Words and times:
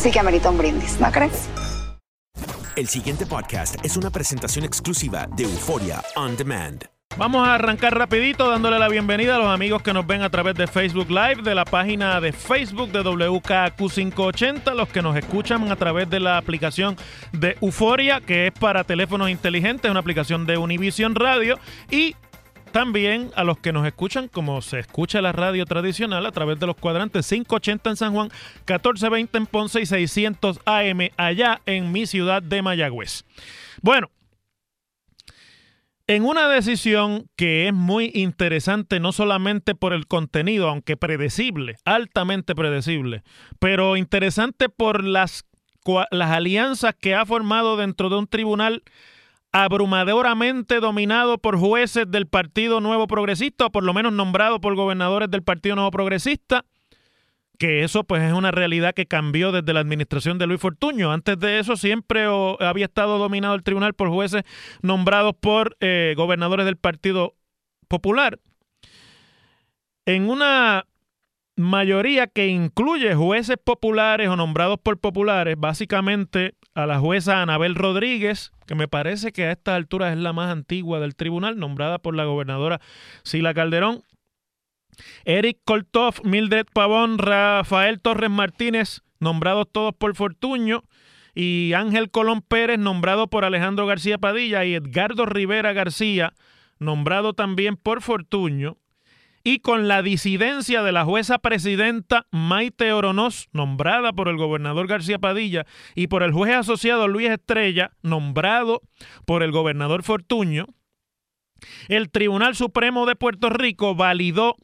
sí 0.00 0.10
que 0.10 0.18
amerita 0.18 0.48
un 0.48 0.56
brindis, 0.56 0.98
¿no 0.98 1.12
crees? 1.12 1.48
El 2.74 2.88
siguiente 2.88 3.26
podcast 3.26 3.76
es 3.84 3.98
una 3.98 4.08
presentación 4.08 4.64
exclusiva 4.64 5.28
de 5.36 5.42
Euforia 5.44 6.02
On 6.16 6.36
Demand. 6.36 6.84
Vamos 7.18 7.46
a 7.46 7.56
arrancar 7.56 7.98
rapidito 7.98 8.48
dándole 8.48 8.78
la 8.78 8.88
bienvenida 8.88 9.36
a 9.36 9.38
los 9.38 9.48
amigos 9.48 9.82
que 9.82 9.92
nos 9.92 10.06
ven 10.06 10.22
a 10.22 10.30
través 10.30 10.54
de 10.54 10.66
Facebook 10.66 11.10
Live, 11.10 11.42
de 11.42 11.54
la 11.54 11.66
página 11.66 12.18
de 12.20 12.32
Facebook 12.32 12.92
de 12.92 13.02
WKQ580, 13.02 14.74
los 14.74 14.88
que 14.88 15.02
nos 15.02 15.16
escuchan 15.16 15.70
a 15.70 15.76
través 15.76 16.08
de 16.08 16.20
la 16.20 16.38
aplicación 16.38 16.96
de 17.32 17.58
Euforia, 17.60 18.22
que 18.22 18.46
es 18.46 18.52
para 18.52 18.84
teléfonos 18.84 19.28
inteligentes, 19.28 19.90
una 19.90 20.00
aplicación 20.00 20.46
de 20.46 20.56
Univision 20.56 21.14
Radio, 21.14 21.58
y 21.90 22.14
también 22.70 23.30
a 23.36 23.44
los 23.44 23.58
que 23.58 23.72
nos 23.72 23.86
escuchan 23.86 24.28
como 24.28 24.62
se 24.62 24.78
escucha 24.78 25.20
la 25.20 25.32
radio 25.32 25.64
tradicional 25.66 26.24
a 26.26 26.32
través 26.32 26.58
de 26.58 26.66
los 26.66 26.76
cuadrantes 26.76 27.28
580 27.28 27.90
en 27.90 27.96
San 27.96 28.12
Juan, 28.12 28.28
1420 28.60 29.38
en 29.38 29.46
Ponce 29.46 29.80
y 29.80 29.86
600 29.86 30.60
AM 30.64 31.10
allá 31.16 31.60
en 31.66 31.92
mi 31.92 32.06
ciudad 32.06 32.42
de 32.42 32.62
Mayagüez. 32.62 33.24
Bueno, 33.82 34.10
en 36.06 36.24
una 36.24 36.48
decisión 36.48 37.28
que 37.36 37.68
es 37.68 37.72
muy 37.72 38.10
interesante, 38.14 38.98
no 38.98 39.12
solamente 39.12 39.76
por 39.76 39.92
el 39.92 40.08
contenido, 40.08 40.68
aunque 40.68 40.96
predecible, 40.96 41.76
altamente 41.84 42.56
predecible, 42.56 43.22
pero 43.60 43.96
interesante 43.96 44.68
por 44.68 45.04
las, 45.04 45.44
las 46.10 46.30
alianzas 46.30 46.96
que 47.00 47.14
ha 47.14 47.24
formado 47.24 47.76
dentro 47.76 48.08
de 48.08 48.16
un 48.16 48.26
tribunal 48.26 48.82
abrumadoramente 49.52 50.80
dominado 50.80 51.38
por 51.38 51.58
jueces 51.58 52.10
del 52.10 52.26
Partido 52.26 52.80
Nuevo 52.80 53.06
Progresista, 53.06 53.66
o 53.66 53.70
por 53.70 53.84
lo 53.84 53.94
menos 53.94 54.12
nombrado 54.12 54.60
por 54.60 54.74
gobernadores 54.74 55.30
del 55.30 55.42
Partido 55.42 55.74
Nuevo 55.74 55.90
Progresista, 55.90 56.64
que 57.58 57.82
eso 57.82 58.04
pues 58.04 58.22
es 58.22 58.32
una 58.32 58.52
realidad 58.52 58.94
que 58.94 59.06
cambió 59.06 59.52
desde 59.52 59.72
la 59.74 59.80
administración 59.80 60.38
de 60.38 60.46
Luis 60.46 60.60
Fortuño. 60.60 61.12
Antes 61.12 61.38
de 61.38 61.58
eso 61.58 61.76
siempre 61.76 62.24
había 62.60 62.86
estado 62.86 63.18
dominado 63.18 63.54
el 63.54 63.62
tribunal 63.62 63.92
por 63.92 64.08
jueces 64.08 64.44
nombrados 64.82 65.34
por 65.38 65.76
eh, 65.80 66.14
gobernadores 66.16 66.64
del 66.64 66.76
Partido 66.76 67.34
Popular. 67.88 68.38
En 70.06 70.30
una 70.30 70.86
mayoría 71.60 72.26
que 72.26 72.48
incluye 72.48 73.14
jueces 73.14 73.56
populares 73.62 74.28
o 74.28 74.36
nombrados 74.36 74.78
por 74.82 74.98
populares, 74.98 75.56
básicamente 75.58 76.54
a 76.74 76.86
la 76.86 76.98
jueza 76.98 77.42
Anabel 77.42 77.74
Rodríguez, 77.74 78.52
que 78.66 78.74
me 78.74 78.88
parece 78.88 79.32
que 79.32 79.44
a 79.44 79.52
esta 79.52 79.74
altura 79.74 80.12
es 80.12 80.18
la 80.18 80.32
más 80.32 80.50
antigua 80.50 81.00
del 81.00 81.16
tribunal, 81.16 81.58
nombrada 81.58 81.98
por 81.98 82.14
la 82.14 82.24
gobernadora 82.24 82.80
Sila 83.22 83.54
Calderón, 83.54 84.02
Eric 85.24 85.58
Koltov, 85.64 86.24
Mildred 86.24 86.66
Pavón, 86.72 87.18
Rafael 87.18 88.00
Torres 88.00 88.30
Martínez, 88.30 89.02
nombrados 89.18 89.66
todos 89.70 89.94
por 89.94 90.14
Fortuño, 90.14 90.84
y 91.34 91.72
Ángel 91.74 92.10
Colón 92.10 92.42
Pérez, 92.42 92.78
nombrado 92.78 93.28
por 93.28 93.44
Alejandro 93.44 93.86
García 93.86 94.18
Padilla, 94.18 94.64
y 94.64 94.74
Edgardo 94.74 95.26
Rivera 95.26 95.72
García, 95.72 96.32
nombrado 96.78 97.34
también 97.34 97.76
por 97.76 98.02
Fortuño, 98.02 98.76
y 99.42 99.60
con 99.60 99.88
la 99.88 100.02
disidencia 100.02 100.82
de 100.82 100.92
la 100.92 101.04
jueza 101.04 101.38
presidenta 101.38 102.26
Maite 102.30 102.92
Oronoz, 102.92 103.48
nombrada 103.52 104.12
por 104.12 104.28
el 104.28 104.36
gobernador 104.36 104.86
García 104.86 105.18
Padilla, 105.18 105.66
y 105.94 106.08
por 106.08 106.22
el 106.22 106.32
juez 106.32 106.54
asociado 106.54 107.08
Luis 107.08 107.30
Estrella, 107.30 107.92
nombrado 108.02 108.82
por 109.26 109.42
el 109.42 109.50
gobernador 109.50 110.02
Fortuño, 110.02 110.66
el 111.88 112.10
Tribunal 112.10 112.54
Supremo 112.54 113.06
de 113.06 113.16
Puerto 113.16 113.50
Rico 113.50 113.94
validó 113.94 114.56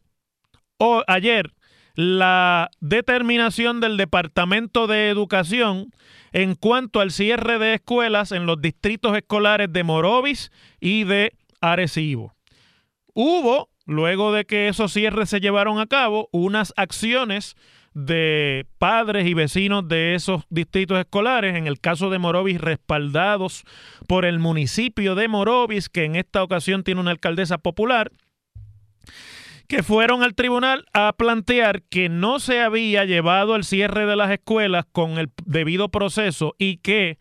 ayer 1.07 1.53
la 1.95 2.71
determinación 2.81 3.81
del 3.81 3.97
Departamento 3.97 4.87
de 4.87 5.09
Educación 5.09 5.91
en 6.33 6.55
cuanto 6.55 7.01
al 7.01 7.11
cierre 7.11 7.59
de 7.59 7.75
escuelas 7.75 8.33
en 8.33 8.45
los 8.45 8.61
distritos 8.61 9.17
escolares 9.17 9.73
de 9.73 9.83
Morovis 9.85 10.53
y 10.79 11.05
de 11.05 11.33
Arecibo. 11.63 12.35
Hubo, 13.15 13.71
luego 13.87 14.33
de 14.33 14.45
que 14.45 14.69
esos 14.69 14.93
cierres 14.93 15.31
se 15.31 15.41
llevaron 15.41 15.79
a 15.79 15.87
cabo, 15.87 16.29
unas 16.33 16.75
acciones 16.77 17.57
de 17.95 18.67
padres 18.77 19.27
y 19.27 19.33
vecinos 19.33 19.89
de 19.89 20.15
esos 20.15 20.43
distritos 20.51 20.99
escolares, 20.99 21.57
en 21.57 21.67
el 21.67 21.81
caso 21.81 22.11
de 22.11 22.19
Morovis 22.19 22.61
respaldados 22.61 23.65
por 24.07 24.27
el 24.27 24.39
municipio 24.39 25.15
de 25.15 25.29
Morovis, 25.29 25.89
que 25.89 26.05
en 26.05 26.15
esta 26.15 26.43
ocasión 26.43 26.83
tiene 26.83 27.01
una 27.01 27.13
alcaldesa 27.13 27.57
popular, 27.57 28.13
que 29.67 29.83
fueron 29.83 30.23
al 30.23 30.35
tribunal 30.35 30.85
a 30.93 31.15
plantear 31.17 31.83
que 31.85 32.11
no 32.11 32.39
se 32.39 32.61
había 32.61 33.07
llevado 33.07 33.57
el 33.57 33.65
cierre 33.65 34.05
de 34.05 34.17
las 34.17 34.31
escuelas 34.31 34.85
con 34.93 35.19
el 35.19 35.31
debido 35.47 35.89
proceso 35.89 36.55
y 36.59 36.77
que 36.77 37.19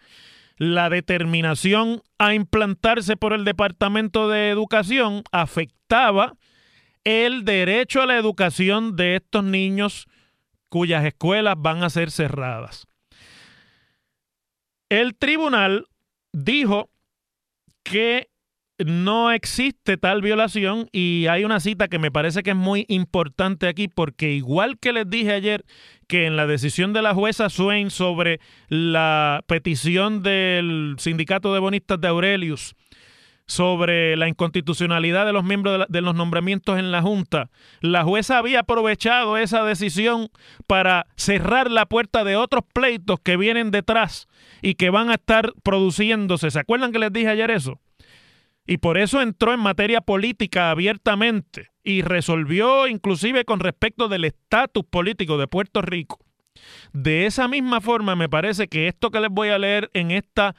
la 0.58 0.90
determinación 0.90 2.02
a 2.18 2.34
implantarse 2.34 3.16
por 3.16 3.32
el 3.32 3.46
Departamento 3.46 4.28
de 4.28 4.50
Educación 4.50 5.24
afectaba 5.32 6.34
el 7.06 7.46
derecho 7.46 8.02
a 8.02 8.06
la 8.06 8.18
educación 8.18 8.96
de 8.96 9.16
estos 9.16 9.44
niños 9.44 10.08
cuyas 10.70 11.06
escuelas 11.06 11.56
van 11.58 11.84
a 11.84 11.90
ser 11.90 12.12
cerradas. 12.12 12.88
El 14.90 15.16
tribunal 15.16 15.88
dijo 16.34 16.90
que 17.84 18.30
no 18.84 19.32
existe 19.32 19.96
tal 19.96 20.22
violación 20.22 20.90
y 20.92 21.28
hay 21.28 21.46
una 21.46 21.62
cita 21.62 21.88
que 21.88 22.00
me 22.00 22.12
parece 22.12 22.44
que 22.44 22.50
es 22.50 22.56
muy 22.56 22.86
importante 22.90 23.68
aquí 23.68 23.88
porque 23.88 24.34
igual 24.34 24.78
que 24.80 24.92
les 24.92 25.10
dije 25.10 25.32
ayer 25.32 25.64
que 26.08 26.26
en 26.26 26.36
la 26.36 26.46
decisión 26.46 26.92
de 26.92 27.02
la 27.02 27.14
jueza 27.14 27.50
Swain 27.50 27.90
sobre 27.90 28.42
la 28.68 29.44
petición 29.48 30.24
del 30.24 30.96
sindicato 30.98 31.54
de 31.54 31.60
bonistas 31.60 32.02
de 32.02 32.08
Aurelius 32.10 32.76
sobre 33.48 34.16
la 34.18 34.28
inconstitucionalidad 34.28 35.26
de 35.26 35.34
los 35.34 35.44
miembros 35.44 35.74
de, 35.74 35.78
la- 35.80 35.86
de 35.88 36.02
los 36.02 36.16
nombramientos 36.16 36.80
en 36.80 36.92
la 36.92 37.02
Junta, 37.02 37.50
la 37.82 38.04
jueza 38.04 38.38
había 38.38 38.62
aprovechado 38.62 39.38
esa 39.38 39.64
decisión 39.64 40.30
para 40.68 41.06
cerrar 41.16 41.70
la 41.70 41.86
puerta 41.86 42.24
de 42.24 42.36
otros 42.36 42.64
pleitos 42.74 43.20
que 43.24 43.38
vienen 43.38 43.72
detrás 43.72 44.28
y 44.62 44.76
que 44.76 44.90
van 44.90 45.10
a 45.10 45.16
estar 45.16 45.54
produciéndose. 45.64 46.50
¿Se 46.52 46.60
acuerdan 46.60 46.92
que 46.92 47.00
les 47.00 47.14
dije 47.14 47.30
ayer 47.30 47.52
eso? 47.52 47.80
Y 48.68 48.78
por 48.78 48.98
eso 48.98 49.22
entró 49.22 49.54
en 49.54 49.60
materia 49.60 50.02
política 50.02 50.72
abiertamente 50.72 51.70
y 51.84 52.02
resolvió 52.02 52.88
inclusive 52.88 53.46
con 53.46 53.60
respecto 53.60 54.08
del 54.08 54.26
estatus 54.26 54.84
político 54.90 55.38
de 55.38 55.48
Puerto 55.48 55.84
Rico. 55.84 56.18
De 56.94 57.28
esa 57.28 57.48
misma 57.48 57.80
forma 57.80 58.16
me 58.16 58.28
parece 58.28 58.68
que 58.68 58.88
esto 58.88 59.12
que 59.12 59.20
les 59.20 59.30
voy 59.30 59.50
a 59.50 59.60
leer 59.60 59.92
en 59.94 60.10
esta 60.10 60.56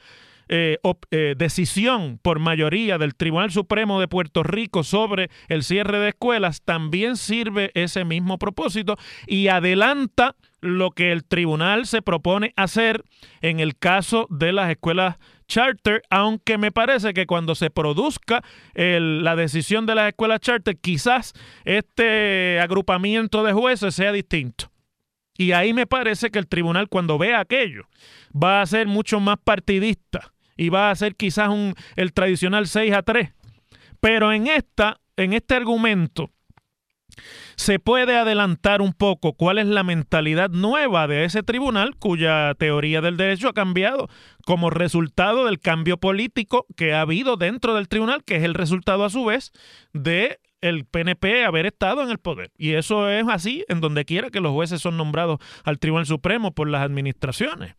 eh, 0.49 0.77
eh, 1.11 1.35
decisión 1.37 2.19
por 2.21 2.39
mayoría 2.39 2.97
del 2.97 3.15
Tribunal 3.15 3.51
Supremo 3.51 3.99
de 3.99 4.07
Puerto 4.07 4.43
Rico 4.43 4.83
sobre 4.83 5.29
el 5.47 5.63
cierre 5.63 5.99
de 5.99 6.09
escuelas 6.09 6.61
también 6.61 7.17
sirve 7.17 7.71
ese 7.73 8.05
mismo 8.05 8.37
propósito 8.37 8.97
y 9.25 9.47
adelanta 9.47 10.35
lo 10.61 10.91
que 10.91 11.11
el 11.11 11.23
tribunal 11.23 11.85
se 11.85 12.01
propone 12.01 12.53
hacer 12.55 13.03
en 13.41 13.59
el 13.59 13.77
caso 13.77 14.27
de 14.29 14.53
las 14.53 14.69
escuelas 14.69 15.17
charter, 15.47 16.01
aunque 16.09 16.57
me 16.57 16.71
parece 16.71 17.13
que 17.13 17.25
cuando 17.25 17.55
se 17.55 17.69
produzca 17.69 18.43
la 18.73 19.35
decisión 19.35 19.85
de 19.85 19.95
las 19.95 20.09
escuelas 20.09 20.41
charter, 20.41 20.77
quizás 20.77 21.33
este 21.63 22.59
agrupamiento 22.59 23.43
de 23.43 23.53
jueces 23.53 23.95
sea 23.95 24.11
distinto. 24.11 24.71
Y 25.37 25.51
ahí 25.51 25.73
me 25.73 25.85
parece 25.85 26.31
que 26.31 26.39
el 26.39 26.47
tribunal 26.47 26.89
cuando 26.89 27.17
vea 27.17 27.39
aquello 27.39 27.87
va 28.31 28.61
a 28.61 28.65
ser 28.65 28.87
mucho 28.87 29.19
más 29.19 29.37
partidista 29.43 30.33
y 30.57 30.69
va 30.69 30.91
a 30.91 30.95
ser 30.95 31.15
quizás 31.15 31.49
un, 31.49 31.75
el 31.95 32.13
tradicional 32.13 32.67
6 32.67 32.93
a 32.93 33.03
3. 33.03 33.31
Pero 33.99 34.31
en, 34.31 34.47
esta, 34.47 34.99
en 35.15 35.33
este 35.33 35.55
argumento 35.55 36.31
se 37.55 37.79
puede 37.79 38.15
adelantar 38.15 38.81
un 38.81 38.93
poco 38.93 39.33
cuál 39.33 39.57
es 39.57 39.65
la 39.65 39.83
mentalidad 39.83 40.49
nueva 40.49 41.07
de 41.07 41.25
ese 41.25 41.41
tribunal 41.41 41.95
cuya 41.95 42.53
teoría 42.55 43.01
del 43.01 43.17
derecho 43.17 43.49
ha 43.49 43.53
cambiado 43.53 44.07
como 44.45 44.69
resultado 44.69 45.45
del 45.45 45.59
cambio 45.59 45.97
político 45.97 46.67
que 46.75 46.93
ha 46.93 47.01
habido 47.01 47.37
dentro 47.37 47.73
del 47.73 47.87
tribunal, 47.87 48.23
que 48.23 48.35
es 48.35 48.43
el 48.43 48.53
resultado 48.53 49.03
a 49.03 49.09
su 49.09 49.25
vez 49.25 49.51
de 49.93 50.39
el 50.61 50.85
PNP 50.85 51.45
haber 51.45 51.65
estado 51.65 52.03
en 52.03 52.09
el 52.09 52.17
poder. 52.17 52.51
Y 52.57 52.73
eso 52.73 53.09
es 53.09 53.25
así 53.27 53.63
en 53.67 53.81
donde 53.81 54.05
quiera 54.05 54.29
que 54.29 54.41
los 54.41 54.51
jueces 54.51 54.81
son 54.81 54.97
nombrados 54.97 55.39
al 55.63 55.79
Tribunal 55.79 56.05
Supremo 56.05 56.53
por 56.53 56.67
las 56.67 56.81
administraciones. 56.81 57.75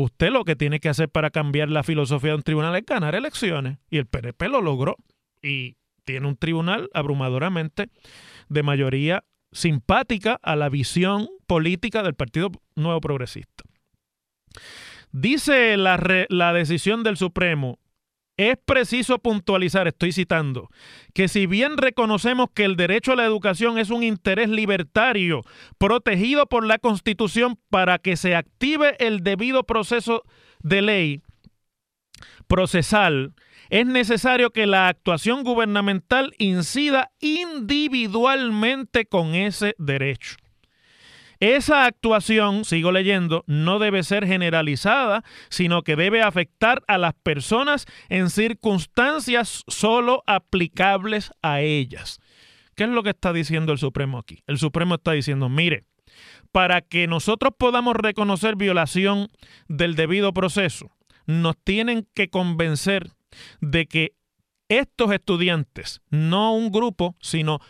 Usted 0.00 0.30
lo 0.30 0.44
que 0.44 0.56
tiene 0.56 0.80
que 0.80 0.88
hacer 0.88 1.10
para 1.10 1.30
cambiar 1.30 1.68
la 1.68 1.82
filosofía 1.82 2.30
de 2.30 2.36
un 2.36 2.42
tribunal 2.42 2.74
es 2.74 2.86
ganar 2.86 3.14
elecciones. 3.14 3.78
Y 3.90 3.98
el 3.98 4.06
PNP 4.06 4.48
lo 4.48 4.62
logró. 4.62 4.96
Y 5.42 5.76
tiene 6.04 6.26
un 6.26 6.36
tribunal 6.36 6.88
abrumadoramente 6.94 7.88
de 8.48 8.62
mayoría 8.62 9.24
simpática 9.52 10.38
a 10.42 10.56
la 10.56 10.68
visión 10.68 11.28
política 11.46 12.02
del 12.02 12.14
Partido 12.14 12.50
Nuevo 12.76 13.00
Progresista. 13.00 13.64
Dice 15.12 15.76
la, 15.76 16.26
la 16.28 16.52
decisión 16.52 17.02
del 17.02 17.16
Supremo, 17.16 17.78
es 18.40 18.56
preciso 18.64 19.18
puntualizar, 19.18 19.86
estoy 19.86 20.12
citando, 20.12 20.70
que 21.12 21.28
si 21.28 21.44
bien 21.46 21.76
reconocemos 21.76 22.48
que 22.54 22.64
el 22.64 22.76
derecho 22.76 23.12
a 23.12 23.16
la 23.16 23.26
educación 23.26 23.76
es 23.76 23.90
un 23.90 24.02
interés 24.02 24.48
libertario 24.48 25.42
protegido 25.76 26.46
por 26.46 26.64
la 26.64 26.78
Constitución 26.78 27.58
para 27.68 27.98
que 27.98 28.16
se 28.16 28.34
active 28.34 28.96
el 28.98 29.22
debido 29.22 29.64
proceso 29.64 30.22
de 30.62 30.80
ley 30.80 31.22
procesal, 32.46 33.34
es 33.68 33.86
necesario 33.86 34.50
que 34.50 34.66
la 34.66 34.88
actuación 34.88 35.44
gubernamental 35.44 36.32
incida 36.38 37.10
individualmente 37.20 39.04
con 39.04 39.34
ese 39.34 39.74
derecho. 39.78 40.36
Esa 41.40 41.86
actuación, 41.86 42.66
sigo 42.66 42.92
leyendo, 42.92 43.44
no 43.46 43.78
debe 43.78 44.02
ser 44.02 44.26
generalizada, 44.26 45.24
sino 45.48 45.82
que 45.82 45.96
debe 45.96 46.20
afectar 46.20 46.82
a 46.86 46.98
las 46.98 47.14
personas 47.14 47.86
en 48.10 48.28
circunstancias 48.28 49.64
solo 49.66 50.22
aplicables 50.26 51.32
a 51.40 51.62
ellas. 51.62 52.20
¿Qué 52.76 52.84
es 52.84 52.90
lo 52.90 53.02
que 53.02 53.10
está 53.10 53.32
diciendo 53.32 53.72
el 53.72 53.78
Supremo 53.78 54.18
aquí? 54.18 54.42
El 54.46 54.58
Supremo 54.58 54.96
está 54.96 55.12
diciendo, 55.12 55.48
mire, 55.48 55.84
para 56.52 56.82
que 56.82 57.06
nosotros 57.06 57.54
podamos 57.56 57.96
reconocer 57.96 58.56
violación 58.56 59.30
del 59.66 59.96
debido 59.96 60.34
proceso, 60.34 60.90
nos 61.24 61.56
tienen 61.56 62.06
que 62.14 62.28
convencer 62.28 63.12
de 63.62 63.86
que 63.86 64.12
estos 64.68 65.10
estudiantes, 65.12 66.02
no 66.10 66.54
un 66.54 66.70
grupo, 66.70 67.16
sino 67.20 67.60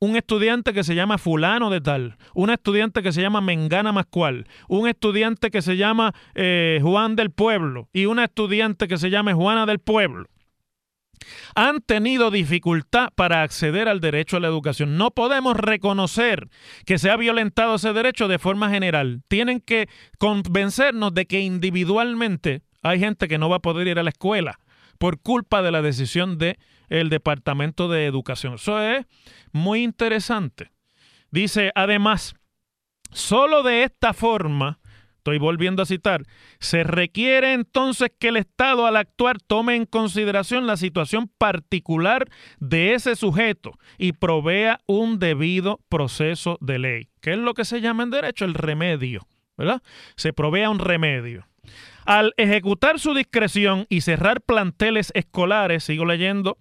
un 0.00 0.16
estudiante 0.16 0.72
que 0.72 0.84
se 0.84 0.94
llama 0.94 1.18
fulano 1.18 1.70
de 1.70 1.80
tal, 1.80 2.16
un 2.34 2.50
estudiante 2.50 3.02
que 3.02 3.12
se 3.12 3.22
llama 3.22 3.40
Mengana 3.40 3.92
Mascual, 3.92 4.46
un 4.68 4.88
estudiante 4.88 5.50
que 5.50 5.62
se 5.62 5.76
llama 5.76 6.14
eh, 6.34 6.78
Juan 6.82 7.16
del 7.16 7.30
Pueblo 7.30 7.88
y 7.92 8.06
una 8.06 8.24
estudiante 8.24 8.86
que 8.88 8.98
se 8.98 9.10
llama 9.10 9.34
Juana 9.34 9.66
del 9.66 9.80
Pueblo, 9.80 10.26
han 11.54 11.80
tenido 11.80 12.30
dificultad 12.30 13.08
para 13.14 13.42
acceder 13.42 13.88
al 13.88 14.00
derecho 14.00 14.36
a 14.36 14.40
la 14.40 14.48
educación. 14.48 14.96
No 14.96 15.10
podemos 15.10 15.56
reconocer 15.56 16.48
que 16.86 16.98
se 16.98 17.10
ha 17.10 17.16
violentado 17.16 17.74
ese 17.74 17.92
derecho 17.92 18.28
de 18.28 18.38
forma 18.38 18.70
general. 18.70 19.22
Tienen 19.26 19.60
que 19.60 19.88
convencernos 20.18 21.12
de 21.14 21.26
que 21.26 21.40
individualmente 21.40 22.62
hay 22.82 23.00
gente 23.00 23.26
que 23.26 23.38
no 23.38 23.48
va 23.48 23.56
a 23.56 23.62
poder 23.62 23.88
ir 23.88 23.98
a 23.98 24.04
la 24.04 24.10
escuela 24.10 24.60
por 24.98 25.20
culpa 25.20 25.62
de 25.62 25.70
la 25.70 25.82
decisión 25.82 26.38
del 26.38 26.58
el 26.88 27.10
Departamento 27.10 27.88
de 27.88 28.06
Educación. 28.06 28.54
Eso 28.54 28.82
es 28.82 29.06
muy 29.52 29.82
interesante. 29.82 30.70
Dice, 31.30 31.70
además, 31.74 32.34
solo 33.10 33.62
de 33.62 33.84
esta 33.84 34.14
forma, 34.14 34.80
estoy 35.18 35.38
volviendo 35.38 35.82
a 35.82 35.86
citar, 35.86 36.22
se 36.58 36.84
requiere 36.84 37.52
entonces 37.52 38.10
que 38.18 38.28
el 38.28 38.38
Estado 38.38 38.86
al 38.86 38.96
actuar 38.96 39.38
tome 39.38 39.74
en 39.74 39.84
consideración 39.84 40.66
la 40.66 40.78
situación 40.78 41.30
particular 41.36 42.28
de 42.58 42.94
ese 42.94 43.14
sujeto 43.14 43.72
y 43.98 44.12
provea 44.12 44.80
un 44.86 45.18
debido 45.18 45.80
proceso 45.90 46.56
de 46.62 46.78
ley, 46.78 47.08
que 47.20 47.32
es 47.32 47.38
lo 47.38 47.52
que 47.52 47.66
se 47.66 47.82
llama 47.82 48.04
en 48.04 48.10
derecho 48.10 48.46
el 48.46 48.54
remedio, 48.54 49.26
¿verdad? 49.58 49.82
Se 50.16 50.32
provea 50.32 50.70
un 50.70 50.78
remedio. 50.78 51.46
Al 52.08 52.32
ejecutar 52.38 52.98
su 52.98 53.12
discreción 53.12 53.84
y 53.90 54.00
cerrar 54.00 54.40
planteles 54.40 55.12
escolares, 55.14 55.84
sigo 55.84 56.06
leyendo, 56.06 56.56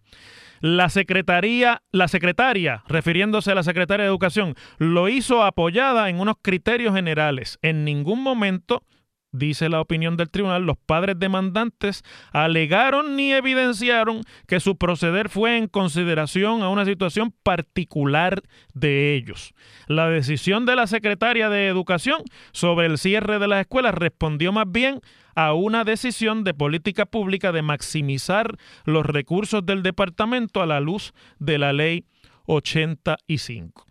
la 0.60 0.90
secretaría, 0.90 1.84
la 1.94 2.10
secretaria, 2.10 2.84
refiriéndose 2.90 3.54
a 3.54 3.56
la 3.56 3.64
secretaria 3.64 4.04
de 4.04 4.10
Educación, 4.10 4.56
lo 4.78 5.08
hizo 5.08 5.46
apoyada 5.46 6.10
en 6.10 6.20
unos 6.20 6.36
criterios 6.42 6.94
generales. 6.94 7.60
En 7.62 7.86
ningún 7.86 8.24
momento 8.24 8.84
dice 9.32 9.70
la 9.70 9.82
opinión 9.82 10.18
del 10.18 10.30
tribunal, 10.30 10.64
los 10.64 10.78
padres 10.78 11.18
demandantes 11.20 12.04
alegaron 12.32 13.16
ni 13.16 13.34
evidenciaron 13.34 14.22
que 14.48 14.60
su 14.60 14.78
proceder 14.78 15.30
fue 15.30 15.58
en 15.58 15.68
consideración 15.68 16.64
a 16.64 16.70
una 16.70 16.86
situación 16.86 17.34
particular 17.44 18.42
de 18.74 19.16
ellos. 19.16 19.54
La 19.88 20.10
decisión 20.10 20.66
de 20.66 20.76
la 20.76 20.88
secretaria 20.88 21.50
de 21.50 21.68
Educación 21.68 22.22
sobre 22.52 22.88
el 22.88 22.98
cierre 22.98 23.40
de 23.40 23.48
las 23.48 23.62
escuelas 23.62 23.94
respondió 23.94 24.52
más 24.52 24.66
bien 24.70 25.02
a 25.36 25.54
una 25.54 25.84
decisión 25.84 26.44
de 26.44 26.54
política 26.56 27.06
pública 27.06 27.52
de 27.52 27.62
maximizar 27.62 28.58
los 28.86 29.06
recursos 29.06 29.66
del 29.66 29.84
departamento 29.84 30.62
a 30.62 30.66
la 30.66 30.80
luz 30.80 31.14
de 31.38 31.60
la 31.60 31.74
ley 31.74 32.06
85. 32.48 33.86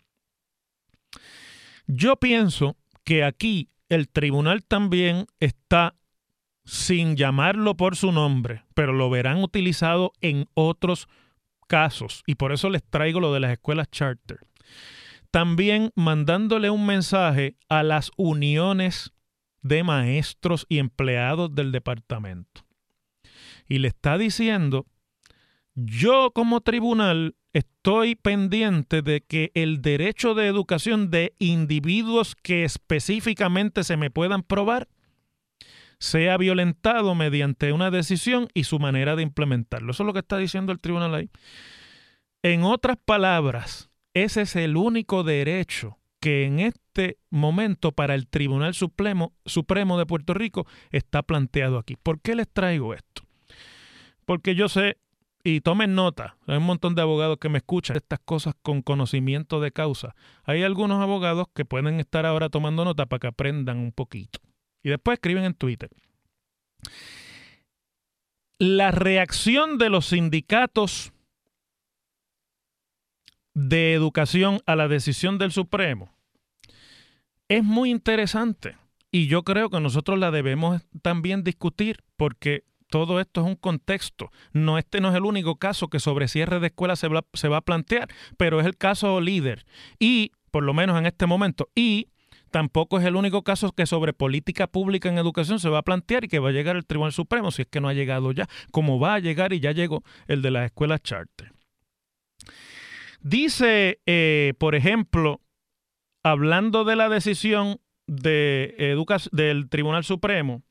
Yo 1.87 2.17
pienso 2.17 2.75
que 3.05 3.23
aquí 3.23 3.69
el 3.89 4.09
tribunal 4.09 4.63
también 4.65 5.27
está 5.39 5.95
sin 6.65 7.15
llamarlo 7.15 7.77
por 7.77 7.95
su 7.95 8.11
nombre, 8.11 8.63
pero 8.73 8.91
lo 8.91 9.09
verán 9.09 9.41
utilizado 9.41 10.11
en 10.21 10.47
otros 10.53 11.07
casos 11.67 12.23
y 12.25 12.35
por 12.35 12.51
eso 12.51 12.69
les 12.69 12.83
traigo 12.83 13.19
lo 13.19 13.33
de 13.33 13.39
las 13.39 13.51
escuelas 13.51 13.89
charter. 13.89 14.39
También 15.31 15.91
mandándole 15.95 16.69
un 16.69 16.85
mensaje 16.85 17.55
a 17.69 17.83
las 17.83 18.11
uniones 18.17 19.13
de 19.61 19.83
maestros 19.83 20.65
y 20.69 20.79
empleados 20.79 21.53
del 21.53 21.71
departamento. 21.71 22.65
Y 23.67 23.79
le 23.79 23.89
está 23.89 24.17
diciendo, 24.17 24.85
yo 25.75 26.31
como 26.31 26.61
tribunal 26.61 27.35
estoy 27.57 28.15
pendiente 28.15 29.01
de 29.01 29.21
que 29.21 29.51
el 29.53 29.81
derecho 29.81 30.33
de 30.33 30.47
educación 30.47 31.09
de 31.09 31.33
individuos 31.39 32.35
que 32.35 32.63
específicamente 32.63 33.83
se 33.83 33.97
me 33.97 34.09
puedan 34.09 34.43
probar 34.43 34.87
sea 35.99 36.37
violentado 36.37 37.15
mediante 37.15 37.71
una 37.73 37.89
decisión 37.89 38.49
y 38.53 38.65
su 38.65 38.79
manera 38.79 39.15
de 39.15 39.23
implementarlo. 39.23 39.91
Eso 39.91 40.03
es 40.03 40.07
lo 40.07 40.13
que 40.13 40.19
está 40.19 40.37
diciendo 40.37 40.71
el 40.71 40.79
tribunal 40.79 41.15
ahí. 41.15 41.29
En 42.43 42.63
otras 42.63 42.97
palabras, 43.03 43.89
ese 44.13 44.43
es 44.43 44.55
el 44.55 44.77
único 44.77 45.23
derecho 45.23 45.97
que 46.19 46.45
en 46.45 46.59
este 46.59 47.17
momento 47.29 47.91
para 47.91 48.15
el 48.15 48.27
Tribunal 48.27 48.73
Supremo, 48.73 49.33
Supremo 49.45 49.97
de 49.97 50.05
Puerto 50.05 50.33
Rico 50.33 50.65
está 50.91 51.23
planteado 51.23 51.77
aquí. 51.77 51.95
¿Por 51.95 52.21
qué 52.21 52.35
les 52.35 52.47
traigo 52.47 52.93
esto? 52.93 53.23
Porque 54.25 54.55
yo 54.55 54.69
sé 54.69 54.97
y 55.49 55.61
tomen 55.61 55.95
nota, 55.95 56.35
hay 56.45 56.57
un 56.57 56.65
montón 56.65 56.93
de 56.93 57.01
abogados 57.01 57.37
que 57.37 57.47
me 57.47 57.59
escuchan 57.59 57.95
estas 57.95 58.19
cosas 58.19 58.53
con 58.61 58.81
conocimiento 58.81 59.61
de 59.61 59.71
causa. 59.71 60.13
Hay 60.43 60.63
algunos 60.63 61.01
abogados 61.01 61.47
que 61.53 61.63
pueden 61.63 62.01
estar 62.01 62.25
ahora 62.25 62.49
tomando 62.49 62.83
nota 62.83 63.05
para 63.05 63.21
que 63.21 63.27
aprendan 63.27 63.77
un 63.77 63.93
poquito. 63.93 64.39
Y 64.83 64.89
después 64.89 65.15
escriben 65.15 65.45
en 65.45 65.53
Twitter. 65.53 65.89
La 68.59 68.91
reacción 68.91 69.77
de 69.77 69.89
los 69.89 70.07
sindicatos 70.07 71.13
de 73.53 73.93
educación 73.93 74.59
a 74.65 74.75
la 74.75 74.89
decisión 74.89 75.37
del 75.37 75.53
Supremo 75.53 76.13
es 77.47 77.63
muy 77.63 77.89
interesante 77.89 78.75
y 79.11 79.27
yo 79.27 79.43
creo 79.43 79.69
que 79.69 79.79
nosotros 79.79 80.19
la 80.19 80.29
debemos 80.29 80.81
también 81.01 81.45
discutir 81.45 82.03
porque 82.17 82.65
todo 82.89 83.19
esto 83.19 83.41
es 83.41 83.47
un 83.47 83.55
contexto. 83.55 84.31
No, 84.53 84.77
este 84.77 85.01
no 85.01 85.09
es 85.09 85.15
el 85.15 85.25
único 85.25 85.57
caso 85.57 85.89
que 85.89 85.99
sobre 85.99 86.27
cierre 86.27 86.59
de 86.59 86.67
escuelas 86.67 86.99
se 86.99 87.07
va, 87.07 87.57
a 87.57 87.61
plantear, 87.61 88.09
pero 88.37 88.59
es 88.59 88.65
el 88.65 88.77
caso 88.77 89.21
líder. 89.21 89.65
Y, 89.99 90.31
por 90.51 90.63
lo 90.63 90.73
menos 90.73 90.97
en 90.97 91.05
este 91.05 91.25
momento, 91.25 91.69
y 91.75 92.07
tampoco 92.51 92.99
es 92.99 93.05
el 93.05 93.15
único 93.15 93.43
caso 93.43 93.71
que 93.73 93.85
sobre 93.85 94.13
política 94.13 94.67
pública 94.67 95.09
en 95.09 95.17
educación 95.17 95.59
se 95.59 95.69
va 95.69 95.79
a 95.79 95.83
plantear 95.83 96.23
y 96.23 96.27
que 96.27 96.39
va 96.39 96.49
a 96.49 96.53
llegar 96.53 96.75
el 96.75 96.85
Tribunal 96.85 97.11
Supremo, 97.11 97.51
si 97.51 97.63
es 97.63 97.67
que 97.67 97.81
no 97.81 97.89
ha 97.89 97.93
llegado 97.93 98.31
ya, 98.31 98.47
como 98.71 98.99
va 98.99 99.15
a 99.15 99.19
llegar 99.19 99.53
y 99.53 99.59
ya 99.59 99.71
llegó 99.71 100.03
el 100.27 100.41
de 100.41 100.51
las 100.51 100.65
escuelas 100.65 101.01
charter. 101.01 101.51
Dice, 103.19 103.99
eh, 104.05 104.53
por 104.57 104.75
ejemplo, 104.75 105.41
hablando 106.23 106.85
de 106.85 106.95
la 106.95 107.09
decisión 107.09 107.79
de 108.07 108.95
del 109.33 109.69
Tribunal 109.69 110.05
Supremo 110.05 110.63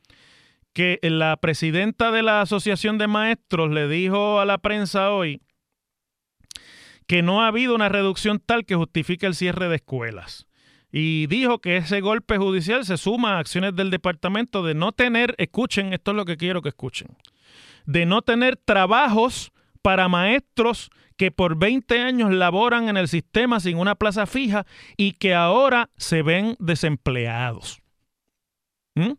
que 0.77 0.99
la 1.01 1.39
presidenta 1.39 2.11
de 2.11 2.23
la 2.23 2.43
Asociación 2.43 2.99
de 2.99 3.07
Maestros 3.07 3.71
le 3.71 3.89
dijo 3.89 4.41
a 4.41 4.45
la 4.45 4.59
prensa 4.59 5.11
hoy 5.11 5.41
que 7.07 7.23
no 7.23 7.43
ha 7.43 7.49
habido 7.49 7.75
una 7.75 7.89
reducción 7.89 8.43
tal 8.45 8.67
que 8.67 8.75
justifique 8.75 9.25
el 9.25 9.35
cierre 9.35 9.71
de 9.71 9.77
escuelas. 9.77 10.47
Y 10.93 11.29
dijo 11.29 11.61
que 11.61 11.79
ese 11.79 12.03
golpe 12.03 12.37
judicial 12.37 12.85
se 12.85 12.99
suma 12.99 13.37
a 13.37 13.39
acciones 13.39 13.75
del 13.75 13.89
departamento 13.89 14.63
de 14.63 14.75
no 14.75 14.93
tener, 14.93 15.35
escuchen, 15.39 15.95
esto 15.95 16.11
es 16.11 16.17
lo 16.19 16.27
que 16.27 16.37
quiero 16.37 16.61
que 16.61 16.69
escuchen, 16.69 17.17
de 17.87 18.05
no 18.05 18.21
tener 18.21 18.59
trabajos 18.59 19.53
para 19.81 20.09
maestros 20.09 20.91
que 21.17 21.31
por 21.31 21.57
20 21.57 22.03
años 22.03 22.35
laboran 22.35 22.91
en 22.91 22.99
el 22.99 23.09
sistema 23.09 23.61
sin 23.61 23.79
una 23.79 23.95
plaza 23.95 24.27
fija 24.27 24.67
y 24.99 25.13
que 25.13 25.35
ahora 25.35 25.89
se 25.97 26.21
ven 26.21 26.55
desempleados. 26.59 27.81
¿Mm? 28.95 29.13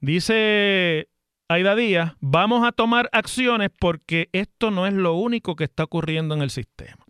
Dice 0.00 1.10
Aida 1.48 1.76
Díaz, 1.76 2.14
vamos 2.20 2.66
a 2.66 2.72
tomar 2.72 3.10
acciones 3.12 3.68
porque 3.78 4.30
esto 4.32 4.70
no 4.70 4.86
es 4.86 4.94
lo 4.94 5.14
único 5.14 5.56
que 5.56 5.64
está 5.64 5.84
ocurriendo 5.84 6.34
en 6.34 6.40
el 6.40 6.50
sistema. 6.50 7.04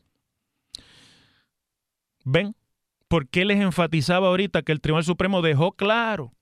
¿Ven? 2.25 2.56
¿Por 3.06 3.28
qué 3.28 3.44
les 3.44 3.61
enfatizaba 3.61 4.28
ahorita 4.28 4.62
que 4.62 4.73
el 4.73 4.80
Tribunal 4.80 5.04
Supremo 5.04 5.40
dejó 5.40 5.73
claro 5.73 6.32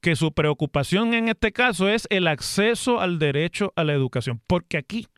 que 0.00 0.16
su 0.16 0.32
preocupación 0.32 1.12
en 1.12 1.28
este 1.28 1.52
caso 1.52 1.88
es 1.88 2.06
el 2.10 2.26
acceso 2.26 3.00
al 3.00 3.18
derecho 3.18 3.72
a 3.76 3.84
la 3.84 3.92
educación? 3.92 4.40
Porque 4.46 4.78
aquí 4.78 5.08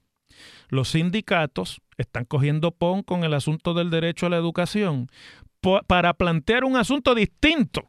los 0.70 0.90
sindicatos 0.90 1.80
están 1.98 2.24
cogiendo 2.24 2.72
pon 2.72 3.02
con 3.02 3.22
el 3.22 3.34
asunto 3.34 3.74
del 3.74 3.90
derecho 3.90 4.26
a 4.26 4.30
la 4.30 4.36
educación 4.36 5.08
para 5.86 6.14
plantear 6.14 6.64
un 6.64 6.76
asunto 6.76 7.14
distinto 7.14 7.86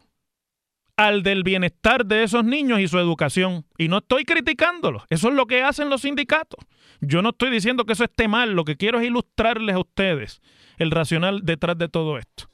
al 0.98 1.24
del 1.24 1.44
bienestar 1.44 2.06
de 2.06 2.24
esos 2.24 2.44
niños 2.44 2.80
y 2.80 2.88
su 2.88 3.00
educación. 3.00 3.66
Y 3.78 3.88
no 3.88 4.00
estoy 4.00 4.26
criticándolos, 4.26 5.04
eso 5.10 5.30
es 5.30 5.36
lo 5.36 5.46
que 5.46 5.64
hacen 5.64 5.90
los 5.90 6.02
sindicatos. 6.02 6.64
Yo 7.02 7.22
no 7.22 7.30
estoy 7.30 7.50
diciendo 7.50 7.86
que 7.86 7.94
eso 7.94 8.04
esté 8.04 8.28
mal, 8.28 8.54
lo 8.54 8.64
que 8.64 8.78
quiero 8.78 9.00
es 9.00 9.08
ilustrarles 9.08 9.76
a 9.76 9.80
ustedes 9.80 10.42
el 10.78 10.92
racional 10.92 11.42
detrás 11.44 11.78
de 11.78 11.90
todo 11.90 12.18
esto. 12.18 12.50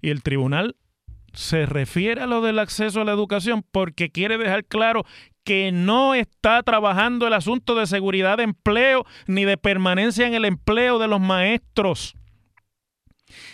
Y 0.00 0.10
el 0.10 0.22
tribunal 0.22 0.76
se 1.32 1.66
refiere 1.66 2.22
a 2.22 2.26
lo 2.26 2.40
del 2.40 2.58
acceso 2.58 3.00
a 3.00 3.04
la 3.04 3.12
educación 3.12 3.64
porque 3.70 4.10
quiere 4.10 4.38
dejar 4.38 4.64
claro 4.64 5.04
que 5.44 5.72
no 5.72 6.14
está 6.14 6.62
trabajando 6.62 7.26
el 7.26 7.32
asunto 7.32 7.74
de 7.74 7.86
seguridad 7.86 8.36
de 8.36 8.44
empleo 8.44 9.04
ni 9.26 9.44
de 9.44 9.56
permanencia 9.56 10.26
en 10.26 10.34
el 10.34 10.44
empleo 10.44 10.98
de 10.98 11.08
los 11.08 11.20
maestros 11.20 12.17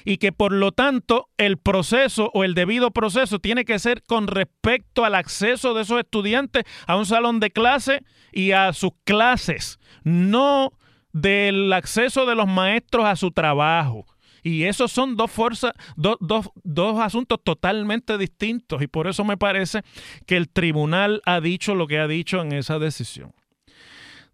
y 0.04 0.19
que 0.19 0.33
por 0.33 0.52
lo 0.52 0.73
tanto 0.73 1.28
el 1.37 1.59
proceso 1.59 2.31
o 2.35 2.45
el 2.45 2.54
debido 2.54 2.90
proceso 2.90 3.38
tiene 3.38 3.64
que 3.64 3.78
ser 3.78 4.02
con 4.02 4.26
respecto 4.26 5.04
al 5.04 5.14
acceso 5.14 5.75
de 5.75 5.83
esos 5.83 6.00
estudiantes 6.00 6.64
a 6.87 6.97
un 6.97 7.07
salón 7.07 7.40
de 7.40 7.50
clase 7.50 8.02
y 8.33 8.52
a 8.52 8.73
sus 8.73 8.93
clases, 9.04 9.78
no 10.02 10.73
del 11.12 11.73
acceso 11.73 12.26
de 12.26 12.35
los 12.35 12.49
maestros 12.49 13.07
a 13.07 13.16
su 13.16 13.31
trabajo. 13.31 14.07
Y 14.43 14.64
esos 14.64 14.93
son 14.93 15.16
dos, 15.16 15.31
fuerzas, 15.31 15.73
dos, 15.97 16.19
dos 16.64 17.00
asuntos 17.00 17.38
totalmente 17.43 18.19
distintos 18.19 18.83
y 18.83 18.87
por 18.87 19.07
eso 19.07 19.25
me 19.25 19.38
parece 19.38 19.81
que 20.26 20.37
el 20.37 20.50
tribunal 20.50 21.23
ha 21.25 21.40
dicho 21.40 21.75
lo 21.75 21.87
que 21.87 21.99
ha 21.99 22.07
dicho 22.07 22.43
en 22.43 22.52
esa 22.52 22.78
decisión. 22.78 23.33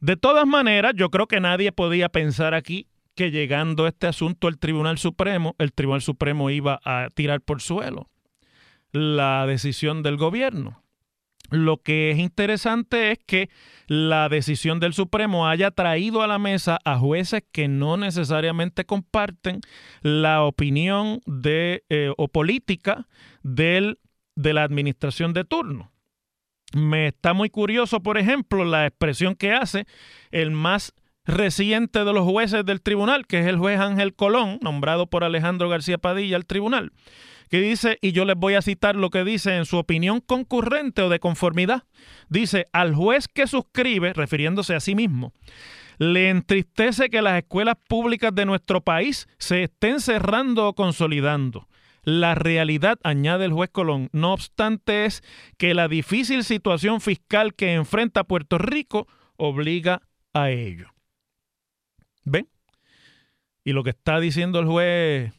De 0.00 0.16
todas 0.16 0.46
maneras, 0.46 0.94
yo 0.96 1.10
creo 1.10 1.28
que 1.28 1.38
nadie 1.38 1.70
podía 1.70 2.08
pensar 2.08 2.54
aquí 2.54 2.88
que 3.20 3.30
llegando 3.30 3.86
este 3.86 4.06
asunto 4.06 4.48
al 4.48 4.58
Tribunal 4.58 4.96
Supremo, 4.96 5.54
el 5.58 5.74
Tribunal 5.74 6.00
Supremo 6.00 6.48
iba 6.48 6.80
a 6.86 7.08
tirar 7.12 7.42
por 7.42 7.60
suelo 7.60 8.08
la 8.92 9.44
decisión 9.46 10.02
del 10.02 10.16
gobierno. 10.16 10.82
Lo 11.50 11.82
que 11.82 12.12
es 12.12 12.18
interesante 12.18 13.12
es 13.12 13.18
que 13.18 13.50
la 13.88 14.30
decisión 14.30 14.80
del 14.80 14.94
Supremo 14.94 15.46
haya 15.46 15.70
traído 15.70 16.22
a 16.22 16.26
la 16.26 16.38
mesa 16.38 16.78
a 16.86 16.96
jueces 16.96 17.42
que 17.52 17.68
no 17.68 17.98
necesariamente 17.98 18.86
comparten 18.86 19.60
la 20.00 20.42
opinión 20.42 21.20
de, 21.26 21.84
eh, 21.90 22.14
o 22.16 22.28
política 22.28 23.06
del, 23.42 23.98
de 24.34 24.54
la 24.54 24.62
administración 24.62 25.34
de 25.34 25.44
turno. 25.44 25.92
Me 26.72 27.08
está 27.08 27.34
muy 27.34 27.50
curioso, 27.50 28.00
por 28.02 28.16
ejemplo, 28.16 28.64
la 28.64 28.86
expresión 28.86 29.34
que 29.34 29.52
hace 29.52 29.84
el 30.30 30.52
más 30.52 30.94
reciente 31.24 32.04
de 32.04 32.12
los 32.12 32.24
jueces 32.24 32.64
del 32.64 32.80
tribunal, 32.80 33.26
que 33.26 33.40
es 33.40 33.46
el 33.46 33.58
juez 33.58 33.78
Ángel 33.78 34.14
Colón, 34.14 34.58
nombrado 34.62 35.06
por 35.06 35.24
Alejandro 35.24 35.68
García 35.68 35.98
Padilla 35.98 36.36
al 36.36 36.46
tribunal, 36.46 36.92
que 37.48 37.60
dice, 37.60 37.98
y 38.00 38.12
yo 38.12 38.24
les 38.24 38.36
voy 38.36 38.54
a 38.54 38.62
citar 38.62 38.96
lo 38.96 39.10
que 39.10 39.24
dice 39.24 39.56
en 39.56 39.64
su 39.64 39.76
opinión 39.76 40.20
concurrente 40.20 41.02
o 41.02 41.08
de 41.08 41.20
conformidad, 41.20 41.84
dice, 42.28 42.68
al 42.72 42.94
juez 42.94 43.28
que 43.28 43.46
suscribe, 43.46 44.12
refiriéndose 44.12 44.74
a 44.74 44.80
sí 44.80 44.94
mismo, 44.94 45.32
le 45.98 46.30
entristece 46.30 47.10
que 47.10 47.20
las 47.20 47.38
escuelas 47.38 47.76
públicas 47.88 48.34
de 48.34 48.46
nuestro 48.46 48.80
país 48.80 49.28
se 49.38 49.64
estén 49.64 50.00
cerrando 50.00 50.68
o 50.68 50.74
consolidando. 50.74 51.68
La 52.02 52.34
realidad, 52.34 52.98
añade 53.02 53.44
el 53.44 53.52
juez 53.52 53.68
Colón, 53.70 54.08
no 54.12 54.32
obstante, 54.32 55.04
es 55.04 55.22
que 55.58 55.74
la 55.74 55.88
difícil 55.88 56.44
situación 56.44 57.02
fiscal 57.02 57.54
que 57.54 57.74
enfrenta 57.74 58.24
Puerto 58.24 58.56
Rico 58.56 59.06
obliga 59.36 60.00
a 60.32 60.50
ello. 60.50 60.88
¿Ven? 62.30 62.48
Y 63.64 63.72
lo 63.72 63.82
que 63.82 63.90
está 63.90 64.20
diciendo 64.20 64.60
el 64.60 64.66
juez 64.66 65.32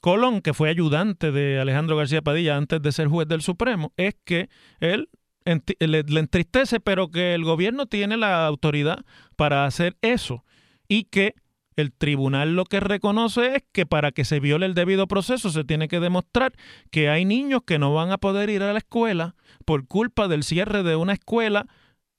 Colón, 0.00 0.42
que 0.42 0.52
fue 0.52 0.68
ayudante 0.68 1.30
de 1.30 1.60
Alejandro 1.60 1.96
García 1.96 2.22
Padilla 2.22 2.56
antes 2.56 2.82
de 2.82 2.90
ser 2.90 3.06
juez 3.06 3.28
del 3.28 3.40
Supremo, 3.40 3.92
es 3.96 4.16
que 4.24 4.48
él 4.80 5.08
le, 5.44 6.04
entristece, 6.18 6.80
pero 6.80 7.08
que 7.08 7.34
el 7.34 7.44
gobierno 7.44 7.86
tiene 7.86 8.16
la 8.16 8.44
autoridad 8.46 9.04
para 9.36 9.64
hacer 9.64 9.96
eso 10.02 10.44
y 10.88 11.04
que 11.04 11.34
el 11.76 11.92
tribunal 11.92 12.56
lo 12.56 12.64
que 12.64 12.80
reconoce 12.80 13.56
es 13.56 13.62
que 13.72 13.86
para 13.86 14.10
que 14.10 14.24
se 14.24 14.40
viole 14.40 14.66
el 14.66 14.74
debido 14.74 15.06
proceso 15.06 15.50
se 15.50 15.64
tiene 15.64 15.86
que 15.86 16.00
demostrar 16.00 16.52
que 16.90 17.08
hay 17.08 17.24
niños 17.24 17.62
que 17.64 17.78
no 17.78 17.94
van 17.94 18.10
a 18.10 18.18
poder 18.18 18.50
ir 18.50 18.62
a 18.64 18.72
la 18.72 18.78
escuela 18.78 19.36
por 19.64 19.86
culpa 19.86 20.26
del 20.26 20.42
cierre 20.42 20.82
de 20.82 20.96
una 20.96 21.12
escuela 21.12 21.68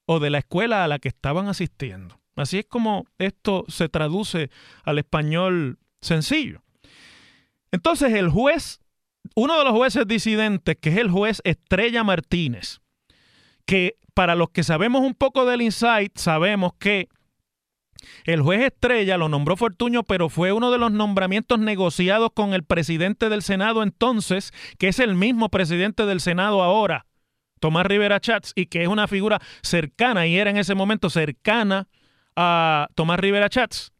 o 0.05 0.21
de 0.21 0.29
la 0.29 0.39
escuela 0.39 0.85
a 0.85 0.87
la 0.87 0.99
que 0.99 1.09
estaban 1.09 1.49
asistiendo. 1.49 2.22
Así 2.35 2.59
es 2.59 2.65
como 2.65 3.05
esto 3.19 3.65
se 3.67 3.89
traduce 3.89 4.49
al 4.83 4.97
español 4.97 5.77
sencillo. 6.01 6.63
Entonces 7.71 8.13
el 8.13 8.29
juez, 8.29 8.79
uno 9.35 9.57
de 9.57 9.63
los 9.63 9.73
jueces 9.73 10.07
disidentes, 10.07 10.77
que 10.79 10.89
es 10.89 10.97
el 10.97 11.09
juez 11.09 11.41
Estrella 11.43 12.03
Martínez, 12.03 12.81
que 13.65 13.97
para 14.13 14.35
los 14.35 14.49
que 14.49 14.63
sabemos 14.63 15.01
un 15.01 15.15
poco 15.15 15.45
del 15.45 15.61
insight, 15.61 16.17
sabemos 16.17 16.73
que 16.77 17.09
el 18.25 18.41
juez 18.41 18.61
Estrella 18.61 19.17
lo 19.17 19.29
nombró 19.29 19.55
Fortuño, 19.55 20.03
pero 20.03 20.29
fue 20.29 20.51
uno 20.51 20.71
de 20.71 20.77
los 20.77 20.91
nombramientos 20.91 21.59
negociados 21.59 22.31
con 22.33 22.53
el 22.53 22.63
presidente 22.63 23.29
del 23.29 23.41
Senado 23.41 23.83
entonces, 23.83 24.53
que 24.77 24.89
es 24.89 24.99
el 24.99 25.15
mismo 25.15 25.49
presidente 25.49 26.05
del 26.05 26.19
Senado 26.19 26.63
ahora, 26.63 27.05
Tomás 27.59 27.85
Rivera 27.85 28.19
Chats, 28.19 28.51
y 28.55 28.65
que 28.65 28.83
es 28.83 28.87
una 28.87 29.07
figura 29.07 29.41
cercana, 29.61 30.27
y 30.27 30.37
era 30.37 30.49
en 30.49 30.57
ese 30.57 30.75
momento 30.75 31.09
cercana 31.09 31.87
a 32.35 32.87
Tomás 32.95 33.19
Rivera 33.19 33.49
Chats 33.49 33.91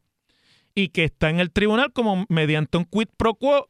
y 0.75 0.89
que 0.89 1.03
está 1.03 1.29
en 1.29 1.39
el 1.39 1.51
tribunal 1.51 1.91
como 1.93 2.25
mediante 2.29 2.77
un 2.77 2.85
quid 2.85 3.07
pro 3.17 3.35
quo 3.35 3.67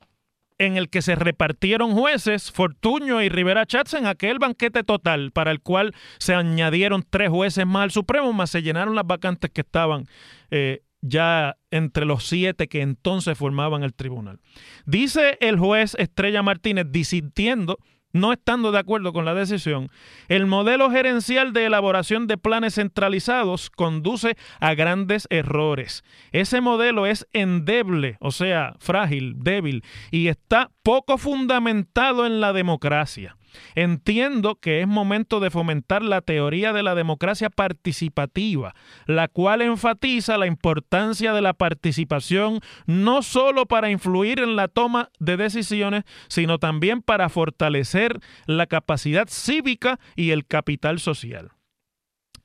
en 0.58 0.78
el 0.78 0.90
que 0.90 1.02
se 1.02 1.16
repartieron 1.16 1.94
jueces, 1.94 2.52
Fortuño 2.52 3.22
y 3.22 3.30
Rivera 3.30 3.66
Chats 3.66 3.94
en 3.96 4.06
aquel 4.06 4.40
banquete 4.40 4.84
total 4.84 5.32
para 5.32 5.52
el 5.52 5.62
cual 5.62 5.94
se 6.20 6.36
añadieron 6.36 7.04
tres 7.10 7.30
jueces 7.30 7.66
más 7.66 7.84
al 7.84 7.92
Supremo, 7.92 8.34
más 8.34 8.52
se 8.52 8.62
llenaron 8.62 8.96
las 8.96 9.08
vacantes 9.08 9.52
que 9.52 9.62
estaban 9.62 10.06
eh, 10.52 10.84
ya 11.02 11.58
entre 11.70 12.06
los 12.06 12.28
siete 12.28 12.68
que 12.68 12.82
entonces 12.82 13.38
formaban 13.38 13.84
el 13.84 13.94
tribunal. 13.94 14.40
Dice 14.86 15.38
el 15.42 15.60
juez 15.60 15.96
Estrella 16.00 16.44
Martínez, 16.44 16.88
disintiendo 16.90 17.78
no 18.14 18.32
estando 18.32 18.72
de 18.72 18.80
acuerdo 18.80 19.12
con 19.12 19.26
la 19.26 19.34
decisión, 19.34 19.90
el 20.30 20.46
modelo 20.46 20.90
gerencial 20.90 21.52
de 21.52 21.66
elaboración 21.66 22.28
de 22.28 22.38
planes 22.38 22.76
centralizados 22.76 23.70
conduce 23.70 24.38
a 24.60 24.74
grandes 24.76 25.28
errores. 25.30 26.04
Ese 26.32 26.62
modelo 26.62 27.06
es 27.06 27.28
endeble, 27.34 28.18
o 28.20 28.32
sea, 28.32 28.76
frágil, 28.80 29.36
débil, 29.40 29.84
y 30.12 30.28
está 30.28 30.72
poco 30.84 31.18
fundamentado 31.18 32.26
en 32.26 32.40
la 32.40 32.54
democracia. 32.54 33.36
Entiendo 33.76 34.56
que 34.56 34.82
es 34.82 34.88
momento 34.88 35.40
de 35.40 35.50
fomentar 35.50 36.04
la 36.04 36.22
teoría 36.22 36.74
de 36.74 36.84
la 36.84 36.96
democracia 36.96 37.50
participativa, 37.50 38.76
la 39.06 39.28
cual 39.28 39.62
enfatiza 39.62 40.38
la 40.38 40.48
importancia 40.48 41.34
de 41.34 41.42
la 41.42 41.54
participación 41.54 42.60
no 42.86 43.22
solo 43.22 43.66
para 43.66 43.90
influir 43.90 44.40
en 44.40 44.56
la 44.56 44.68
toma 44.68 45.10
de 45.20 45.38
decisiones, 45.38 46.04
sino 46.28 46.60
también 46.60 47.02
para 47.02 47.30
fortalecer 47.30 48.20
la 48.46 48.68
capacidad 48.68 49.28
cívica 49.28 50.00
y 50.16 50.32
el 50.32 50.46
capital 50.46 51.00
social. 51.00 51.52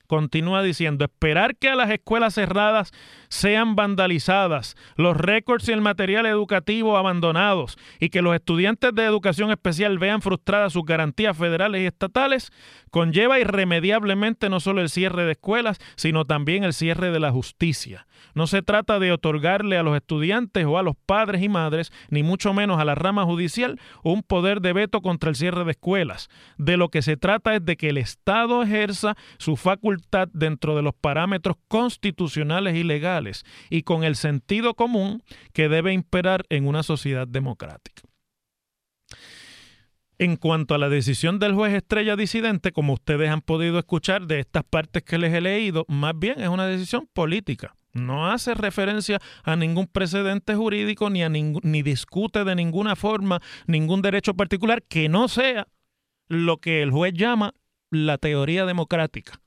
Continúa 0.08 0.62
diciendo, 0.62 1.04
esperar 1.04 1.54
que 1.56 1.74
las 1.76 1.90
escuelas 1.90 2.34
cerradas 2.34 2.92
sean 3.28 3.76
vandalizadas, 3.76 4.74
los 4.96 5.16
récords 5.16 5.68
y 5.68 5.72
el 5.72 5.82
material 5.82 6.26
educativo 6.26 6.96
abandonados 6.96 7.78
y 8.00 8.08
que 8.08 8.22
los 8.22 8.34
estudiantes 8.34 8.94
de 8.94 9.04
educación 9.04 9.50
especial 9.50 9.98
vean 9.98 10.22
frustradas 10.22 10.72
sus 10.72 10.84
garantías 10.84 11.36
federales 11.36 11.82
y 11.82 11.86
estatales, 11.86 12.50
conlleva 12.90 13.38
irremediablemente 13.38 14.48
no 14.48 14.60
solo 14.60 14.80
el 14.80 14.88
cierre 14.88 15.24
de 15.24 15.32
escuelas, 15.32 15.78
sino 15.94 16.24
también 16.24 16.64
el 16.64 16.72
cierre 16.72 17.12
de 17.12 17.20
la 17.20 17.30
justicia. 17.30 18.06
No 18.34 18.46
se 18.46 18.62
trata 18.62 18.98
de 18.98 19.12
otorgarle 19.12 19.76
a 19.76 19.82
los 19.82 19.94
estudiantes 19.94 20.64
o 20.64 20.78
a 20.78 20.82
los 20.82 20.96
padres 20.96 21.42
y 21.42 21.48
madres, 21.48 21.92
ni 22.08 22.22
mucho 22.22 22.54
menos 22.54 22.80
a 22.80 22.84
la 22.84 22.94
rama 22.94 23.24
judicial, 23.24 23.78
un 24.02 24.22
poder 24.22 24.60
de 24.60 24.72
veto 24.72 25.02
contra 25.02 25.28
el 25.28 25.36
cierre 25.36 25.64
de 25.64 25.72
escuelas. 25.72 26.28
De 26.56 26.76
lo 26.76 26.88
que 26.88 27.02
se 27.02 27.16
trata 27.16 27.54
es 27.54 27.64
de 27.64 27.76
que 27.76 27.90
el 27.90 27.98
Estado 27.98 28.62
ejerza 28.62 29.16
su 29.36 29.56
facultad 29.56 29.97
dentro 30.32 30.76
de 30.76 30.82
los 30.82 30.94
parámetros 30.94 31.56
constitucionales 31.68 32.76
y 32.76 32.82
legales 32.82 33.44
y 33.70 33.82
con 33.82 34.04
el 34.04 34.16
sentido 34.16 34.74
común 34.74 35.22
que 35.52 35.68
debe 35.68 35.92
imperar 35.92 36.44
en 36.48 36.66
una 36.66 36.82
sociedad 36.82 37.26
democrática. 37.26 38.02
En 40.20 40.36
cuanto 40.36 40.74
a 40.74 40.78
la 40.78 40.88
decisión 40.88 41.38
del 41.38 41.54
juez 41.54 41.72
estrella 41.74 42.16
disidente, 42.16 42.72
como 42.72 42.94
ustedes 42.94 43.30
han 43.30 43.40
podido 43.40 43.78
escuchar 43.78 44.26
de 44.26 44.40
estas 44.40 44.64
partes 44.64 45.04
que 45.04 45.16
les 45.16 45.32
he 45.32 45.40
leído, 45.40 45.84
más 45.86 46.12
bien 46.18 46.40
es 46.40 46.48
una 46.48 46.66
decisión 46.66 47.08
política. 47.12 47.76
No 47.92 48.30
hace 48.30 48.54
referencia 48.54 49.20
a 49.44 49.54
ningún 49.54 49.86
precedente 49.86 50.54
jurídico 50.54 51.08
ni, 51.08 51.22
a 51.22 51.28
ni 51.28 51.82
discute 51.82 52.44
de 52.44 52.54
ninguna 52.54 52.96
forma 52.96 53.40
ningún 53.66 54.02
derecho 54.02 54.34
particular 54.34 54.82
que 54.82 55.08
no 55.08 55.28
sea 55.28 55.68
lo 56.28 56.58
que 56.58 56.82
el 56.82 56.90
juez 56.90 57.14
llama 57.14 57.54
la 57.90 58.18
teoría 58.18 58.66
democrática, 58.66 59.40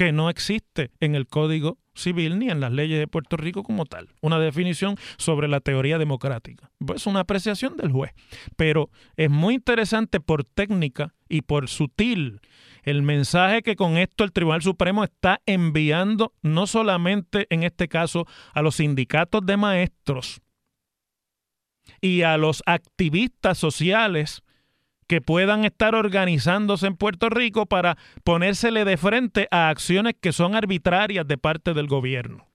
que 0.00 0.12
no 0.12 0.30
existe 0.30 0.92
en 1.00 1.14
el 1.14 1.26
Código 1.26 1.76
Civil 1.94 2.38
ni 2.38 2.48
en 2.48 2.58
las 2.58 2.72
leyes 2.72 2.98
de 2.98 3.06
Puerto 3.06 3.36
Rico 3.36 3.62
como 3.62 3.84
tal. 3.84 4.08
Una 4.22 4.38
definición 4.38 4.96
sobre 5.18 5.46
la 5.46 5.60
teoría 5.60 5.98
democrática. 5.98 6.70
Pues 6.78 7.06
una 7.06 7.20
apreciación 7.20 7.76
del 7.76 7.92
juez. 7.92 8.12
Pero 8.56 8.88
es 9.18 9.28
muy 9.28 9.56
interesante 9.56 10.18
por 10.18 10.44
técnica 10.44 11.12
y 11.28 11.42
por 11.42 11.68
sutil 11.68 12.40
el 12.82 13.02
mensaje 13.02 13.60
que 13.60 13.76
con 13.76 13.98
esto 13.98 14.24
el 14.24 14.32
Tribunal 14.32 14.62
Supremo 14.62 15.04
está 15.04 15.42
enviando 15.44 16.32
no 16.40 16.66
solamente 16.66 17.46
en 17.50 17.62
este 17.62 17.86
caso 17.86 18.26
a 18.54 18.62
los 18.62 18.76
sindicatos 18.76 19.44
de 19.44 19.58
maestros 19.58 20.40
y 22.00 22.22
a 22.22 22.38
los 22.38 22.62
activistas 22.64 23.58
sociales 23.58 24.40
que 25.10 25.20
puedan 25.20 25.64
estar 25.64 25.96
organizándose 25.96 26.86
en 26.86 26.94
Puerto 26.94 27.30
Rico 27.30 27.66
para 27.66 27.98
ponérsele 28.22 28.84
de 28.84 28.96
frente 28.96 29.48
a 29.50 29.68
acciones 29.68 30.14
que 30.20 30.32
son 30.32 30.54
arbitrarias 30.54 31.26
de 31.26 31.36
parte 31.36 31.74
del 31.74 31.88
gobierno, 31.88 32.46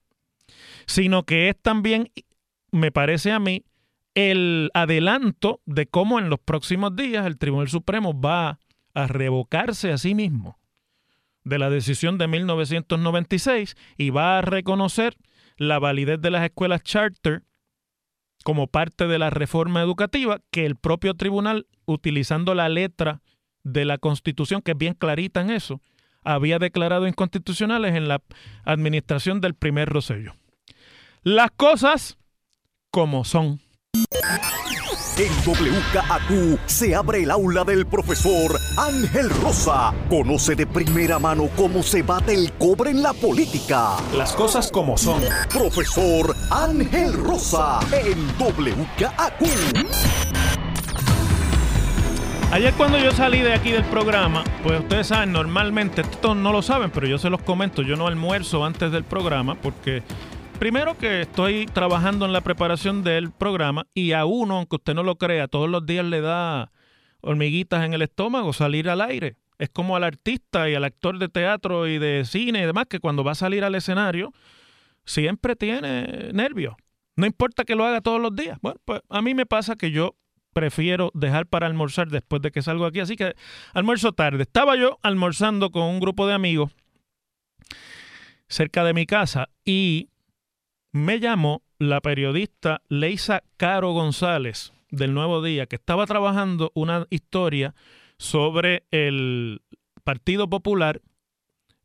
sino 0.86 1.24
que 1.24 1.50
es 1.50 1.62
también, 1.62 2.14
me 2.72 2.94
parece 2.94 3.34
a 3.34 3.40
mí, 3.40 3.66
el 4.14 4.72
adelanto 4.74 5.60
de 5.66 5.88
cómo 5.88 6.18
en 6.18 6.30
los 6.30 6.40
próximos 6.40 6.96
días 6.96 7.26
el 7.26 7.38
Tribunal 7.38 7.68
Supremo 7.68 8.18
va 8.18 8.60
a 8.94 9.08
revocarse 9.08 9.92
a 9.92 9.98
sí 9.98 10.16
mismo 10.16 10.58
de 11.44 11.60
la 11.60 11.70
decisión 11.70 12.18
de 12.18 12.30
1996 12.30 13.76
y 13.98 14.12
va 14.12 14.38
a 14.38 14.42
reconocer 14.42 15.18
la 15.58 15.78
validez 15.78 16.22
de 16.22 16.32
las 16.32 16.46
escuelas 16.46 16.84
charter 16.84 17.44
como 18.46 18.68
parte 18.68 19.08
de 19.08 19.18
la 19.18 19.32
reforma 19.32 19.82
educativa 19.82 20.40
que 20.52 20.68
el 20.68 20.76
propio 20.76 21.16
tribunal, 21.16 21.66
utilizando 21.88 22.54
la 22.54 22.70
letra 22.70 23.24
de 23.64 23.86
la 23.86 23.98
Constitución, 23.98 24.62
que 24.62 24.74
es 24.74 24.78
bien 24.78 24.94
clarita 24.94 25.42
en 25.42 25.50
eso, 25.50 25.82
había 26.24 26.60
declarado 26.60 27.08
inconstitucionales 27.08 27.96
en 27.96 28.08
la 28.08 28.22
administración 28.64 29.42
del 29.42 29.56
primer 29.56 29.90
Rosello. 29.90 30.36
Las 31.24 31.50
cosas 31.58 32.20
como 32.92 33.26
son. 33.26 33.62
En 35.18 35.32
WKAQ 35.46 36.60
se 36.66 36.94
abre 36.94 37.24
el 37.24 37.32
aula 37.32 37.64
del 37.64 37.86
profesor 37.86 38.60
Ángel 38.78 39.30
Rosa. 39.30 39.94
Conoce 40.10 40.56
de 40.56 40.68
primera 40.68 41.20
mano 41.20 41.48
cómo 41.56 41.84
se 41.84 42.02
bate 42.02 42.34
el 42.34 42.52
cobre 42.52 42.92
en 42.92 43.02
la 43.02 43.14
política. 43.14 43.96
Las 44.14 44.34
cosas 44.34 44.70
como 44.70 44.98
son. 44.98 45.22
Profesor 45.50 46.36
Ángel 46.52 47.14
Rosa 47.14 47.80
en 47.94 48.28
WKAQ. 48.38 49.42
Ayer 52.52 52.74
cuando 52.74 52.98
yo 52.98 53.12
salí 53.12 53.40
de 53.40 53.54
aquí 53.54 53.72
del 53.72 53.86
programa, 53.86 54.44
pues 54.64 54.82
ustedes 54.82 55.08
saben, 55.08 55.32
normalmente, 55.32 56.02
esto 56.02 56.36
no 56.36 56.52
lo 56.52 56.62
saben, 56.62 56.92
pero 56.92 57.08
yo 57.08 57.18
se 57.18 57.30
los 57.30 57.42
comento, 57.42 57.82
yo 57.82 57.96
no 57.96 58.08
almuerzo 58.08 58.66
antes 58.66 58.92
del 58.92 59.06
programa 59.06 59.56
porque 59.56 60.04
Primero 60.66 60.98
que 60.98 61.22
estoy 61.22 61.68
trabajando 61.68 62.26
en 62.26 62.34
la 62.34 62.42
preparación 62.42 63.04
del 63.04 63.32
programa 63.32 63.86
y 63.94 64.14
a 64.14 64.26
uno, 64.26 64.58
aunque 64.58 64.78
usted 64.78 64.96
no 64.96 65.04
lo 65.04 65.16
crea, 65.20 65.48
todos 65.48 65.70
los 65.70 65.86
días 65.86 66.04
le 66.04 66.22
da 66.22 66.72
hormiguitas 67.22 67.86
en 67.86 67.94
el 67.94 68.02
estómago 68.02 68.52
salir 68.52 68.90
al 68.90 69.02
aire. 69.02 69.36
Es 69.60 69.70
como 69.70 69.96
al 69.96 70.04
artista 70.04 70.68
y 70.68 70.74
al 70.74 70.84
actor 70.84 71.20
de 71.20 71.30
teatro 71.30 71.88
y 71.88 72.00
de 72.00 72.26
cine 72.26 72.64
y 72.64 72.66
demás 72.66 72.88
que 72.90 73.00
cuando 73.00 73.24
va 73.24 73.34
a 73.34 73.36
salir 73.36 73.64
al 73.64 73.76
escenario 73.76 74.34
siempre 75.06 75.56
tiene 75.56 76.32
nervios. 76.34 76.74
No 77.16 77.28
importa 77.28 77.64
que 77.64 77.76
lo 77.76 77.86
haga 77.86 78.02
todos 78.02 78.20
los 78.20 78.36
días. 78.36 78.58
Bueno, 78.60 78.80
pues 78.86 79.02
a 79.08 79.22
mí 79.22 79.36
me 79.36 79.46
pasa 79.46 79.76
que 79.76 79.92
yo 79.92 80.16
prefiero 80.52 81.12
dejar 81.14 81.46
para 81.46 81.68
almorzar 81.68 82.08
después 82.08 82.42
de 82.42 82.50
que 82.50 82.64
salgo 82.64 82.88
aquí. 82.88 83.02
Así 83.02 83.16
que 83.16 83.36
almuerzo 83.76 84.14
tarde. 84.14 84.42
Estaba 84.42 84.76
yo 84.76 84.98
almorzando 85.04 85.70
con 85.70 85.84
un 85.84 86.00
grupo 86.00 86.26
de 86.26 86.34
amigos 86.34 86.72
cerca 88.48 88.84
de 88.84 88.96
mi 88.96 89.06
casa 89.06 89.50
y 89.64 90.10
me 90.96 91.20
llamó 91.20 91.62
la 91.78 92.00
periodista 92.00 92.82
Leisa 92.88 93.44
Caro 93.58 93.92
González 93.92 94.72
del 94.92 95.14
Nuevo 95.14 95.44
Día, 95.44 95.66
que 95.66 95.76
estaba 95.76 96.06
trabajando 96.06 96.72
una 96.74 97.06
historia 97.10 97.76
sobre 98.18 98.86
el 98.92 99.62
Partido 100.06 100.50
Popular 100.50 101.02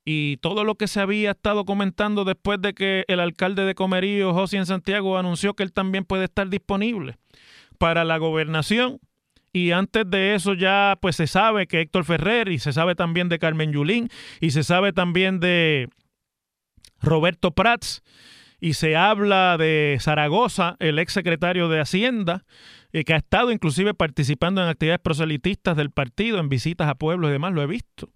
y 0.04 0.36
todo 0.36 0.62
lo 0.62 0.76
que 0.76 0.86
se 0.86 1.00
había 1.00 1.32
estado 1.32 1.64
comentando 1.64 2.24
después 2.24 2.62
de 2.62 2.72
que 2.72 3.04
el 3.08 3.18
alcalde 3.18 3.64
de 3.64 3.74
Comerío, 3.74 4.32
José 4.32 4.58
en 4.58 4.66
Santiago, 4.66 5.18
anunció 5.18 5.54
que 5.54 5.64
él 5.64 5.72
también 5.72 6.04
puede 6.04 6.26
estar 6.26 6.48
disponible 6.48 7.16
para 7.78 8.04
la 8.04 8.16
gobernación. 8.18 9.00
Y 9.52 9.72
antes 9.72 10.08
de 10.08 10.36
eso 10.36 10.54
ya 10.54 10.96
pues 11.00 11.16
se 11.16 11.26
sabe 11.26 11.66
que 11.66 11.80
Héctor 11.80 12.04
Ferrer 12.04 12.48
y 12.48 12.60
se 12.60 12.72
sabe 12.72 12.94
también 12.94 13.28
de 13.28 13.40
Carmen 13.40 13.72
Yulín 13.72 14.08
y 14.40 14.52
se 14.52 14.62
sabe 14.62 14.92
también 14.92 15.40
de 15.40 15.88
Roberto 17.00 17.50
Prats 17.50 18.04
y 18.60 18.74
se 18.74 18.94
habla 18.94 19.56
de 19.58 19.96
Zaragoza, 20.00 20.76
el 20.78 20.98
ex 20.98 21.12
secretario 21.12 21.68
de 21.68 21.80
Hacienda, 21.80 22.44
eh, 22.92 23.04
que 23.04 23.14
ha 23.14 23.16
estado 23.16 23.52
inclusive 23.52 23.94
participando 23.94 24.62
en 24.62 24.68
actividades 24.68 25.00
proselitistas 25.00 25.76
del 25.76 25.90
partido, 25.90 26.38
en 26.38 26.48
visitas 26.48 26.88
a 26.88 26.94
pueblos 26.94 27.30
y 27.30 27.32
demás, 27.32 27.52
lo 27.52 27.62
he 27.62 27.66
visto. 27.66 28.10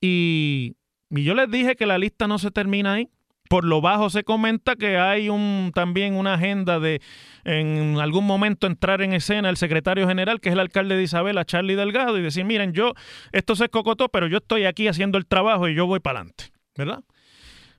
Y, 0.00 0.76
y 1.10 1.24
yo 1.24 1.34
les 1.34 1.50
dije 1.50 1.76
que 1.76 1.86
la 1.86 1.98
lista 1.98 2.26
no 2.26 2.38
se 2.38 2.50
termina 2.50 2.94
ahí. 2.94 3.08
Por 3.48 3.64
lo 3.64 3.80
bajo 3.80 4.10
se 4.10 4.24
comenta 4.24 4.76
que 4.76 4.98
hay 4.98 5.30
un, 5.30 5.72
también 5.74 6.14
una 6.14 6.34
agenda 6.34 6.80
de 6.80 7.00
en 7.44 7.98
algún 7.98 8.26
momento 8.26 8.66
entrar 8.66 9.00
en 9.00 9.14
escena 9.14 9.48
el 9.48 9.56
secretario 9.56 10.06
general, 10.06 10.38
que 10.40 10.50
es 10.50 10.52
el 10.52 10.60
alcalde 10.60 10.96
de 10.96 11.04
Isabela, 11.04 11.46
Charlie 11.46 11.74
Delgado, 11.74 12.18
y 12.18 12.22
decir, 12.22 12.44
miren, 12.44 12.74
yo, 12.74 12.92
esto 13.32 13.56
se 13.56 13.70
cocotó, 13.70 14.10
pero 14.10 14.26
yo 14.26 14.36
estoy 14.38 14.66
aquí 14.66 14.86
haciendo 14.86 15.16
el 15.16 15.26
trabajo 15.26 15.66
y 15.66 15.74
yo 15.74 15.86
voy 15.86 15.98
para 15.98 16.20
adelante, 16.20 16.52
¿verdad? 16.76 17.02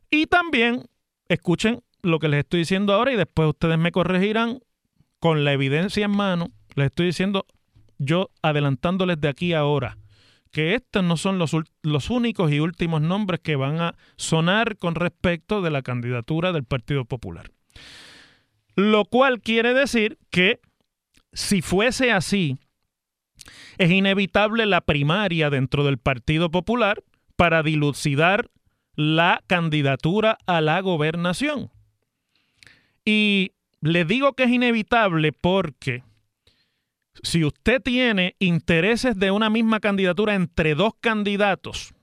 Y 0.10 0.26
también 0.26 0.86
escuchen 1.30 1.82
lo 2.02 2.20
que 2.20 2.28
les 2.28 2.40
estoy 2.40 2.60
diciendo 2.60 2.94
ahora 2.94 3.14
y 3.14 3.16
después 3.16 3.50
ustedes 3.50 3.78
me 3.78 3.92
corregirán 3.92 4.60
con 5.20 5.44
la 5.44 5.54
evidencia 5.54 6.06
en 6.06 6.12
mano. 6.12 6.48
Les 6.76 6.88
estoy 6.88 7.08
diciendo 7.08 7.46
yo 7.98 8.32
adelantándoles 8.42 9.20
de 9.20 9.30
aquí 9.30 9.54
a 9.54 9.60
ahora 9.60 9.98
que 10.52 10.74
estos 10.74 11.04
no 11.04 11.16
son 11.16 11.38
los, 11.38 11.56
los 11.84 12.10
únicos 12.10 12.52
y 12.52 12.60
últimos 12.60 13.02
nombres 13.02 13.40
que 13.40 13.56
van 13.56 13.80
a 13.82 13.96
sonar 14.16 14.78
con 14.78 14.96
respecto 14.96 15.62
de 15.62 15.70
la 15.70 15.84
candidatura 15.84 16.52
del 16.52 16.64
Partido 16.64 17.06
Popular. 17.06 17.52
Lo 18.76 19.06
cual 19.06 19.42
quiere 19.42 19.74
decir 19.74 20.18
que 20.32 20.60
si 21.34 21.62
fuese 21.62 22.12
así, 22.12 22.58
es 23.78 23.92
inevitable 23.92 24.66
la 24.66 24.82
primaria 24.82 25.50
dentro 25.50 25.84
del 25.84 25.98
Partido 25.98 26.50
Popular 26.50 27.04
para 27.36 27.62
dilucidar 27.62 28.50
la 28.96 29.42
candidatura 29.48 30.38
a 30.46 30.62
la 30.62 30.82
gobernación. 30.82 31.72
Y 33.06 33.54
le 33.82 34.06
digo 34.06 34.34
que 34.34 34.44
es 34.44 34.52
inevitable 34.52 35.32
porque 35.32 36.04
si 37.24 37.44
usted 37.44 37.82
tiene 37.82 38.36
intereses 38.40 39.18
de 39.18 39.32
una 39.32 39.50
misma 39.50 39.80
candidatura 39.80 40.36
entre 40.36 40.76
dos 40.76 40.94
candidatos, 41.00 41.94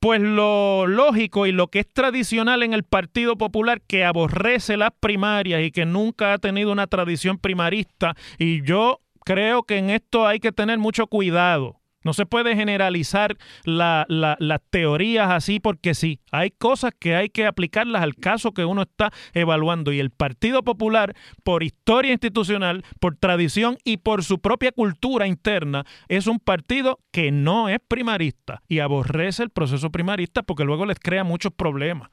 pues 0.00 0.20
lo 0.22 0.86
lógico 0.86 1.46
y 1.46 1.52
lo 1.52 1.68
que 1.68 1.80
es 1.80 1.88
tradicional 1.88 2.62
en 2.62 2.72
el 2.72 2.84
Partido 2.84 3.36
Popular, 3.36 3.82
que 3.82 4.04
aborrece 4.04 4.78
las 4.78 4.92
primarias 4.98 5.62
y 5.62 5.70
que 5.70 5.84
nunca 5.84 6.32
ha 6.32 6.38
tenido 6.38 6.72
una 6.72 6.86
tradición 6.86 7.36
primarista, 7.36 8.16
y 8.38 8.62
yo 8.62 9.00
creo 9.24 9.62
que 9.62 9.76
en 9.76 9.90
esto 9.90 10.26
hay 10.26 10.40
que 10.40 10.52
tener 10.52 10.78
mucho 10.78 11.06
cuidado 11.06 11.79
No 12.02 12.14
se 12.14 12.24
puede 12.24 12.56
generalizar 12.56 13.36
la- 13.64 14.06
la- 14.08 14.36
las 14.40 14.60
teorías 14.70 15.30
así 15.30 15.60
porque 15.60 15.94
sí. 15.94 16.18
Hay 16.32 16.50
cosas 16.50 16.92
que 16.98 17.14
hay 17.14 17.28
que 17.28 17.46
aplicarlas 17.46 18.02
al 18.02 18.14
caso 18.14 18.52
que 18.52 18.64
uno 18.64 18.82
está 18.82 19.12
evaluando. 19.34 19.92
Y 19.92 20.00
el 20.00 20.10
Partido 20.10 20.62
Popular, 20.62 21.14
por 21.44 21.62
historia 21.62 22.12
institucional, 22.12 22.84
por 23.00 23.16
tradición 23.16 23.76
y 23.84 23.98
por 23.98 24.24
su 24.24 24.38
propia 24.38 24.72
cultura 24.72 25.26
interna, 25.26 25.84
es 26.08 26.26
un 26.26 26.38
partido 26.38 27.00
que 27.12 27.30
no 27.32 27.68
es 27.68 27.78
primarista 27.86 28.62
y 28.66 28.78
aborrece 28.78 29.42
el 29.42 29.50
proceso 29.50 29.90
primarista 29.90 30.42
porque 30.42 30.64
luego 30.64 30.86
les 30.86 30.98
crea 30.98 31.22
muchos 31.24 31.52
problemas. 31.52 32.08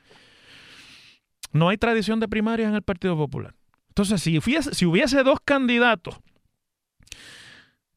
No 1.53 1.69
hay 1.69 1.77
tradición 1.77 2.19
de 2.19 2.27
primarias 2.27 2.69
en 2.69 2.75
el 2.75 2.81
Partido 2.81 3.15
Popular. 3.15 3.53
Entonces, 3.89 4.21
si 4.21 4.39
si 4.41 4.85
hubiese 4.85 5.23
dos 5.23 5.39
candidatos 5.43 6.19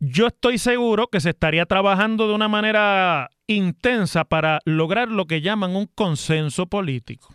yo 0.00 0.28
estoy 0.28 0.58
seguro 0.58 1.08
que 1.08 1.20
se 1.20 1.30
estaría 1.30 1.66
trabajando 1.66 2.26
de 2.26 2.34
una 2.34 2.48
manera 2.48 3.30
intensa 3.46 4.24
para 4.24 4.60
lograr 4.64 5.08
lo 5.08 5.26
que 5.26 5.42
llaman 5.42 5.76
un 5.76 5.86
consenso 5.86 6.66
político 6.66 7.34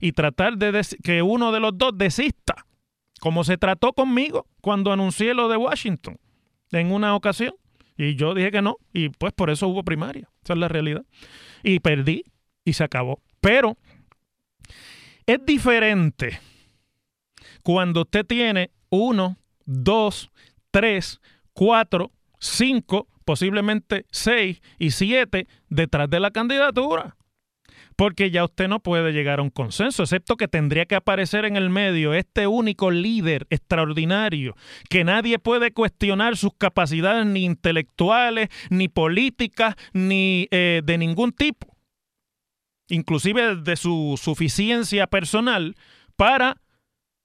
y 0.00 0.12
tratar 0.12 0.58
de 0.58 0.84
que 1.02 1.22
uno 1.22 1.52
de 1.52 1.60
los 1.60 1.78
dos 1.78 1.92
desista, 1.96 2.66
como 3.20 3.44
se 3.44 3.58
trató 3.58 3.92
conmigo 3.92 4.46
cuando 4.60 4.92
anuncié 4.92 5.34
lo 5.34 5.48
de 5.48 5.56
Washington 5.56 6.18
en 6.72 6.92
una 6.92 7.14
ocasión. 7.14 7.54
Y 7.96 8.14
yo 8.14 8.34
dije 8.34 8.50
que 8.50 8.62
no, 8.62 8.76
y 8.92 9.08
pues 9.08 9.32
por 9.32 9.50
eso 9.50 9.66
hubo 9.66 9.82
primaria. 9.82 10.28
Esa 10.44 10.52
es 10.52 10.58
la 10.58 10.68
realidad. 10.68 11.04
Y 11.64 11.80
perdí 11.80 12.24
y 12.64 12.74
se 12.74 12.84
acabó. 12.84 13.20
Pero 13.40 13.76
es 15.26 15.44
diferente 15.44 16.40
cuando 17.62 18.02
usted 18.02 18.24
tiene 18.24 18.70
uno, 18.88 19.36
dos, 19.64 20.30
tres, 20.70 21.20
cuatro, 21.58 22.12
cinco, 22.38 23.08
posiblemente 23.24 24.06
seis 24.12 24.62
y 24.78 24.92
siete 24.92 25.48
detrás 25.68 26.08
de 26.08 26.20
la 26.20 26.30
candidatura. 26.30 27.16
Porque 27.96 28.30
ya 28.30 28.44
usted 28.44 28.68
no 28.68 28.78
puede 28.78 29.10
llegar 29.10 29.40
a 29.40 29.42
un 29.42 29.50
consenso, 29.50 30.04
excepto 30.04 30.36
que 30.36 30.46
tendría 30.46 30.86
que 30.86 30.94
aparecer 30.94 31.44
en 31.44 31.56
el 31.56 31.68
medio 31.68 32.14
este 32.14 32.46
único 32.46 32.92
líder 32.92 33.48
extraordinario, 33.50 34.54
que 34.88 35.02
nadie 35.02 35.40
puede 35.40 35.72
cuestionar 35.72 36.36
sus 36.36 36.52
capacidades 36.56 37.26
ni 37.26 37.44
intelectuales, 37.44 38.50
ni 38.70 38.86
políticas, 38.86 39.74
ni 39.92 40.46
eh, 40.52 40.82
de 40.84 40.96
ningún 40.96 41.32
tipo, 41.32 41.76
inclusive 42.88 43.56
de 43.56 43.74
su 43.74 44.16
suficiencia 44.16 45.08
personal, 45.08 45.74
para 46.14 46.60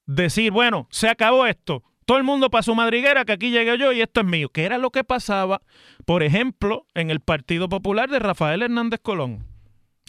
decir, 0.07 0.51
bueno, 0.51 0.87
se 0.89 1.07
acabó 1.07 1.45
esto, 1.45 1.83
todo 2.05 2.17
el 2.17 2.23
mundo 2.23 2.49
para 2.49 2.63
su 2.63 2.75
madriguera, 2.75 3.25
que 3.25 3.33
aquí 3.33 3.51
llegué 3.51 3.77
yo 3.77 3.91
y 3.91 4.01
esto 4.01 4.21
es 4.21 4.25
mío. 4.25 4.49
Que 4.49 4.63
era 4.63 4.77
lo 4.77 4.91
que 4.91 5.03
pasaba, 5.03 5.61
por 6.05 6.23
ejemplo, 6.23 6.85
en 6.93 7.09
el 7.09 7.19
Partido 7.19 7.69
Popular 7.69 8.09
de 8.09 8.19
Rafael 8.19 8.61
Hernández 8.61 8.99
Colón. 9.01 9.45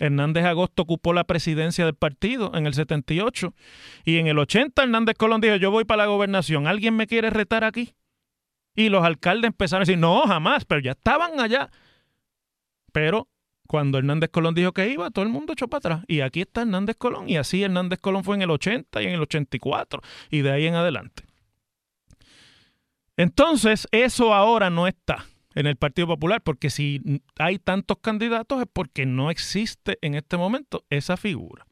Hernández 0.00 0.44
Agosto 0.44 0.82
ocupó 0.82 1.12
la 1.12 1.24
presidencia 1.24 1.84
del 1.84 1.94
partido 1.94 2.52
en 2.54 2.66
el 2.66 2.74
78 2.74 3.54
y 4.04 4.18
en 4.18 4.26
el 4.26 4.38
80 4.38 4.82
Hernández 4.82 5.14
Colón 5.16 5.40
dijo, 5.40 5.56
yo 5.56 5.70
voy 5.70 5.84
para 5.84 6.04
la 6.04 6.06
gobernación, 6.06 6.66
¿alguien 6.66 6.96
me 6.96 7.06
quiere 7.06 7.30
retar 7.30 7.62
aquí? 7.62 7.94
Y 8.74 8.88
los 8.88 9.04
alcaldes 9.04 9.48
empezaron 9.48 9.82
a 9.82 9.86
decir, 9.86 9.98
no, 9.98 10.22
jamás, 10.22 10.64
pero 10.64 10.80
ya 10.80 10.92
estaban 10.92 11.38
allá. 11.38 11.70
Pero 12.92 13.28
cuando 13.68 13.98
Hernández 13.98 14.30
Colón 14.30 14.54
dijo 14.54 14.72
que 14.72 14.88
iba, 14.88 15.10
todo 15.10 15.24
el 15.24 15.30
mundo 15.30 15.52
echó 15.52 15.68
para 15.68 15.78
atrás. 15.78 16.04
Y 16.08 16.20
aquí 16.20 16.40
está 16.40 16.62
Hernández 16.62 16.96
Colón. 16.96 17.28
Y 17.28 17.36
así 17.36 17.62
Hernández 17.62 18.00
Colón 18.00 18.24
fue 18.24 18.34
en 18.34 18.42
el 18.42 18.50
80 18.50 19.00
y 19.02 19.06
en 19.06 19.12
el 19.12 19.20
84 19.20 20.02
y 20.30 20.42
de 20.42 20.50
ahí 20.50 20.66
en 20.66 20.74
adelante. 20.74 21.24
Entonces, 23.16 23.86
eso 23.92 24.34
ahora 24.34 24.70
no 24.70 24.86
está 24.86 25.26
en 25.54 25.66
el 25.66 25.76
Partido 25.76 26.08
Popular, 26.08 26.42
porque 26.42 26.70
si 26.70 27.00
hay 27.38 27.58
tantos 27.58 27.98
candidatos 28.00 28.60
es 28.60 28.68
porque 28.72 29.06
no 29.06 29.30
existe 29.30 29.98
en 30.02 30.14
este 30.14 30.36
momento 30.36 30.84
esa 30.90 31.16
figura. 31.16 31.66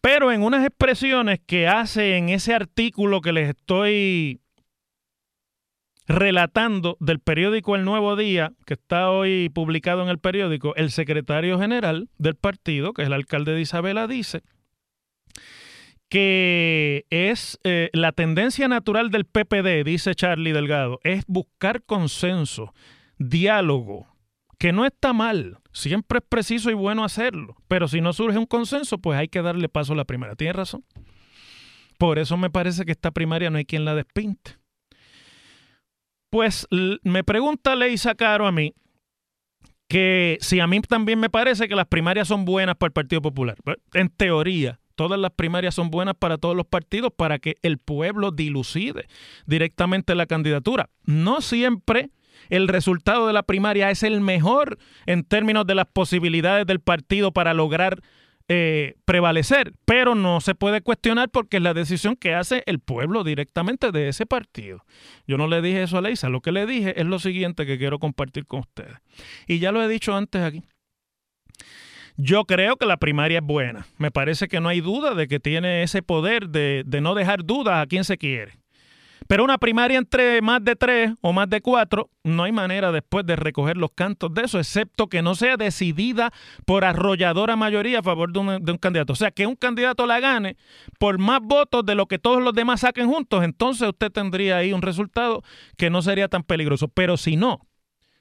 Pero 0.00 0.32
en 0.32 0.42
unas 0.42 0.66
expresiones 0.66 1.40
que 1.46 1.68
hace 1.68 2.16
en 2.16 2.28
ese 2.28 2.54
artículo 2.54 3.20
que 3.20 3.32
les 3.32 3.50
estoy 3.50 4.40
relatando 6.06 6.96
del 7.00 7.20
periódico 7.20 7.76
El 7.76 7.84
Nuevo 7.84 8.16
Día, 8.16 8.52
que 8.66 8.74
está 8.74 9.10
hoy 9.10 9.48
publicado 9.48 10.02
en 10.02 10.08
el 10.08 10.18
periódico, 10.18 10.74
el 10.74 10.90
secretario 10.90 11.58
general 11.58 12.08
del 12.18 12.34
partido, 12.34 12.92
que 12.92 13.02
es 13.02 13.06
el 13.06 13.12
alcalde 13.12 13.52
de 13.52 13.60
Isabela, 13.60 14.06
dice 14.06 14.42
que 16.12 17.06
es 17.08 17.58
eh, 17.64 17.88
la 17.94 18.12
tendencia 18.12 18.68
natural 18.68 19.10
del 19.10 19.24
PPD, 19.24 19.82
dice 19.82 20.14
Charlie 20.14 20.52
Delgado, 20.52 21.00
es 21.04 21.24
buscar 21.26 21.84
consenso, 21.84 22.74
diálogo, 23.16 24.14
que 24.58 24.74
no 24.74 24.84
está 24.84 25.14
mal, 25.14 25.60
siempre 25.72 26.18
es 26.18 26.24
preciso 26.28 26.70
y 26.70 26.74
bueno 26.74 27.02
hacerlo, 27.02 27.56
pero 27.66 27.88
si 27.88 28.02
no 28.02 28.12
surge 28.12 28.36
un 28.36 28.44
consenso, 28.44 28.98
pues 28.98 29.18
hay 29.18 29.28
que 29.28 29.40
darle 29.40 29.70
paso 29.70 29.94
a 29.94 29.96
la 29.96 30.04
primera. 30.04 30.36
Tiene 30.36 30.52
razón. 30.52 30.84
Por 31.96 32.18
eso 32.18 32.36
me 32.36 32.50
parece 32.50 32.84
que 32.84 32.92
esta 32.92 33.10
primaria 33.10 33.48
no 33.48 33.56
hay 33.56 33.64
quien 33.64 33.86
la 33.86 33.94
despinte. 33.94 34.58
Pues 36.28 36.68
me 37.04 37.24
pregunta 37.24 37.74
Leisa 37.74 38.14
Caro 38.14 38.46
a 38.46 38.52
mí 38.52 38.74
que 39.88 40.36
si 40.42 40.60
a 40.60 40.66
mí 40.66 40.78
también 40.82 41.18
me 41.20 41.30
parece 41.30 41.68
que 41.68 41.74
las 41.74 41.86
primarias 41.86 42.28
son 42.28 42.44
buenas 42.44 42.76
para 42.76 42.88
el 42.88 42.92
Partido 42.92 43.22
Popular. 43.22 43.56
En 43.94 44.10
teoría, 44.10 44.78
todas 45.02 45.18
las 45.18 45.32
primarias 45.32 45.74
son 45.74 45.90
buenas 45.90 46.14
para 46.14 46.38
todos 46.38 46.54
los 46.54 46.64
partidos 46.64 47.10
para 47.16 47.40
que 47.40 47.56
el 47.62 47.78
pueblo 47.78 48.30
dilucide 48.30 49.08
directamente 49.46 50.14
la 50.14 50.26
candidatura. 50.26 50.90
No 51.02 51.40
siempre 51.40 52.10
el 52.50 52.68
resultado 52.68 53.26
de 53.26 53.32
la 53.32 53.42
primaria 53.42 53.90
es 53.90 54.04
el 54.04 54.20
mejor 54.20 54.78
en 55.06 55.24
términos 55.24 55.66
de 55.66 55.74
las 55.74 55.86
posibilidades 55.86 56.68
del 56.68 56.78
partido 56.78 57.32
para 57.32 57.52
lograr 57.52 58.00
eh, 58.46 58.94
prevalecer, 59.04 59.72
pero 59.84 60.14
no 60.14 60.40
se 60.40 60.54
puede 60.54 60.82
cuestionar 60.82 61.30
porque 61.30 61.56
es 61.56 61.64
la 61.64 61.74
decisión 61.74 62.14
que 62.14 62.34
hace 62.34 62.62
el 62.66 62.78
pueblo 62.78 63.24
directamente 63.24 63.90
de 63.90 64.08
ese 64.08 64.24
partido. 64.24 64.84
Yo 65.26 65.36
no 65.36 65.48
le 65.48 65.62
dije 65.62 65.82
eso 65.82 65.98
a 65.98 66.00
Leisa, 66.00 66.28
lo 66.28 66.42
que 66.42 66.52
le 66.52 66.64
dije 66.64 67.00
es 67.00 67.06
lo 67.06 67.18
siguiente 67.18 67.66
que 67.66 67.76
quiero 67.76 67.98
compartir 67.98 68.46
con 68.46 68.60
ustedes. 68.60 68.98
Y 69.48 69.58
ya 69.58 69.72
lo 69.72 69.82
he 69.82 69.88
dicho 69.88 70.14
antes 70.14 70.42
aquí. 70.42 70.62
Yo 72.24 72.44
creo 72.44 72.76
que 72.76 72.86
la 72.86 72.98
primaria 72.98 73.38
es 73.38 73.44
buena. 73.44 73.84
Me 73.98 74.12
parece 74.12 74.46
que 74.46 74.60
no 74.60 74.68
hay 74.68 74.80
duda 74.80 75.16
de 75.16 75.26
que 75.26 75.40
tiene 75.40 75.82
ese 75.82 76.02
poder 76.02 76.50
de, 76.50 76.84
de 76.86 77.00
no 77.00 77.16
dejar 77.16 77.44
dudas 77.44 77.82
a 77.82 77.86
quien 77.86 78.04
se 78.04 78.16
quiere. 78.16 78.52
Pero 79.26 79.42
una 79.42 79.58
primaria 79.58 79.98
entre 79.98 80.40
más 80.40 80.62
de 80.62 80.76
tres 80.76 81.14
o 81.20 81.32
más 81.32 81.50
de 81.50 81.60
cuatro, 81.60 82.10
no 82.22 82.44
hay 82.44 82.52
manera 82.52 82.92
después 82.92 83.26
de 83.26 83.34
recoger 83.34 83.76
los 83.76 83.90
cantos 83.92 84.32
de 84.32 84.42
eso, 84.42 84.60
excepto 84.60 85.08
que 85.08 85.20
no 85.20 85.34
sea 85.34 85.56
decidida 85.56 86.30
por 86.64 86.84
arrolladora 86.84 87.56
mayoría 87.56 87.98
a 87.98 88.02
favor 88.04 88.32
de 88.32 88.38
un, 88.38 88.64
de 88.64 88.70
un 88.70 88.78
candidato. 88.78 89.14
O 89.14 89.16
sea, 89.16 89.32
que 89.32 89.48
un 89.48 89.56
candidato 89.56 90.06
la 90.06 90.20
gane 90.20 90.56
por 91.00 91.18
más 91.18 91.40
votos 91.42 91.84
de 91.84 91.96
lo 91.96 92.06
que 92.06 92.20
todos 92.20 92.40
los 92.40 92.52
demás 92.52 92.82
saquen 92.82 93.08
juntos, 93.08 93.42
entonces 93.42 93.88
usted 93.88 94.12
tendría 94.12 94.58
ahí 94.58 94.72
un 94.72 94.82
resultado 94.82 95.42
que 95.76 95.90
no 95.90 96.02
sería 96.02 96.28
tan 96.28 96.44
peligroso. 96.44 96.86
Pero 96.86 97.16
si 97.16 97.34
no, 97.34 97.66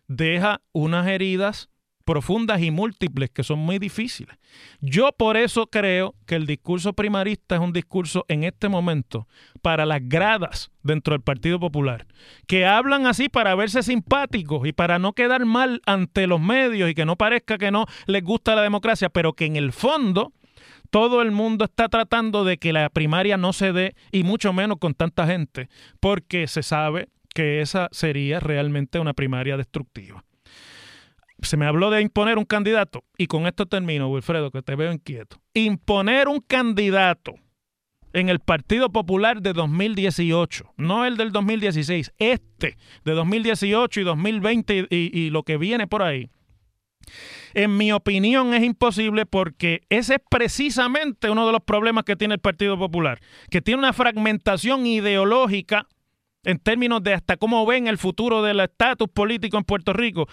deja 0.07 0.61
unas 0.71 1.07
heridas 1.07 1.70
profundas 2.01 2.61
y 2.61 2.71
múltiples 2.71 3.29
que 3.29 3.43
son 3.43 3.59
muy 3.59 3.79
difíciles. 3.79 4.37
Yo 4.79 5.11
por 5.11 5.37
eso 5.37 5.67
creo 5.67 6.15
que 6.25 6.35
el 6.35 6.45
discurso 6.45 6.93
primarista 6.93 7.55
es 7.55 7.61
un 7.61 7.73
discurso 7.73 8.25
en 8.27 8.43
este 8.43 8.69
momento 8.69 9.27
para 9.61 9.85
las 9.85 10.01
gradas 10.03 10.71
dentro 10.83 11.13
del 11.13 11.21
Partido 11.21 11.59
Popular, 11.59 12.05
que 12.47 12.65
hablan 12.65 13.07
así 13.07 13.29
para 13.29 13.55
verse 13.55 13.83
simpáticos 13.83 14.67
y 14.67 14.73
para 14.73 14.99
no 14.99 15.13
quedar 15.13 15.45
mal 15.45 15.81
ante 15.85 16.27
los 16.27 16.41
medios 16.41 16.89
y 16.89 16.95
que 16.95 17.05
no 17.05 17.15
parezca 17.15 17.57
que 17.57 17.71
no 17.71 17.85
les 18.07 18.23
gusta 18.23 18.55
la 18.55 18.61
democracia, 18.61 19.09
pero 19.09 19.33
que 19.33 19.45
en 19.45 19.55
el 19.55 19.71
fondo 19.71 20.33
todo 20.89 21.21
el 21.21 21.31
mundo 21.31 21.65
está 21.65 21.87
tratando 21.87 22.43
de 22.43 22.57
que 22.57 22.73
la 22.73 22.89
primaria 22.89 23.37
no 23.37 23.53
se 23.53 23.71
dé 23.71 23.95
y 24.11 24.23
mucho 24.23 24.51
menos 24.53 24.77
con 24.79 24.93
tanta 24.93 25.25
gente, 25.25 25.69
porque 25.99 26.47
se 26.47 26.63
sabe 26.63 27.07
que 27.33 27.61
esa 27.61 27.87
sería 27.91 28.39
realmente 28.39 28.99
una 28.99 29.13
primaria 29.13 29.55
destructiva 29.55 30.23
se 31.41 31.57
me 31.57 31.65
habló 31.65 31.89
de 31.89 32.01
imponer 32.01 32.37
un 32.37 32.45
candidato 32.45 33.03
y 33.17 33.27
con 33.27 33.47
esto 33.47 33.65
termino, 33.65 34.09
Wilfredo, 34.09 34.51
que 34.51 34.61
te 34.61 34.75
veo 34.75 34.91
inquieto. 34.91 35.41
Imponer 35.53 36.27
un 36.27 36.39
candidato 36.39 37.35
en 38.13 38.29
el 38.29 38.39
Partido 38.39 38.91
Popular 38.91 39.41
de 39.41 39.53
2018, 39.53 40.73
no 40.77 41.05
el 41.05 41.17
del 41.17 41.31
2016, 41.31 42.13
este 42.17 42.77
de 43.05 43.11
2018 43.13 44.01
y 44.01 44.03
2020 44.03 44.87
y, 44.89 45.19
y, 45.19 45.29
lo 45.29 45.43
que 45.43 45.57
viene 45.57 45.87
por 45.87 46.03
ahí. 46.03 46.29
En 47.53 47.75
mi 47.77 47.91
opinión 47.91 48.53
es 48.53 48.63
imposible 48.63 49.25
porque 49.25 49.81
ese 49.89 50.15
es 50.15 50.21
precisamente 50.29 51.29
uno 51.29 51.45
de 51.45 51.51
los 51.51 51.61
problemas 51.61 52.03
que 52.03 52.15
tiene 52.15 52.35
el 52.35 52.39
Partido 52.39 52.77
Popular, 52.77 53.19
que 53.49 53.61
tiene 53.61 53.79
una 53.79 53.93
fragmentación 53.93 54.85
ideológica 54.85 55.87
en 56.43 56.59
términos 56.59 57.03
de 57.03 57.13
hasta 57.13 57.37
cómo 57.37 57.65
ven 57.65 57.87
el 57.87 57.97
futuro 57.97 58.41
del 58.41 58.59
estatus 58.59 59.09
político 59.09 59.57
en 59.57 59.63
Puerto 59.63 59.93
Rico, 59.93 60.27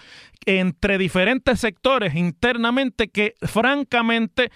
entre 0.45 0.97
diferentes 0.97 1.59
sectores 1.59 2.15
internamente 2.15 3.09
que 3.09 3.35
francamente 3.41 4.51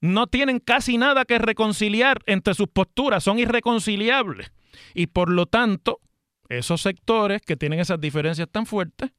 no 0.00 0.26
tienen 0.26 0.58
casi 0.58 0.98
nada 0.98 1.24
que 1.24 1.38
reconciliar 1.38 2.20
entre 2.26 2.54
sus 2.54 2.68
posturas, 2.68 3.22
son 3.22 3.38
irreconciliables. 3.38 4.52
Y 4.94 5.08
por 5.08 5.30
lo 5.30 5.46
tanto, 5.46 6.00
esos 6.48 6.82
sectores 6.82 7.40
que 7.42 7.56
tienen 7.56 7.80
esas 7.80 8.00
diferencias 8.00 8.48
tan 8.50 8.66
fuertes 8.66 9.10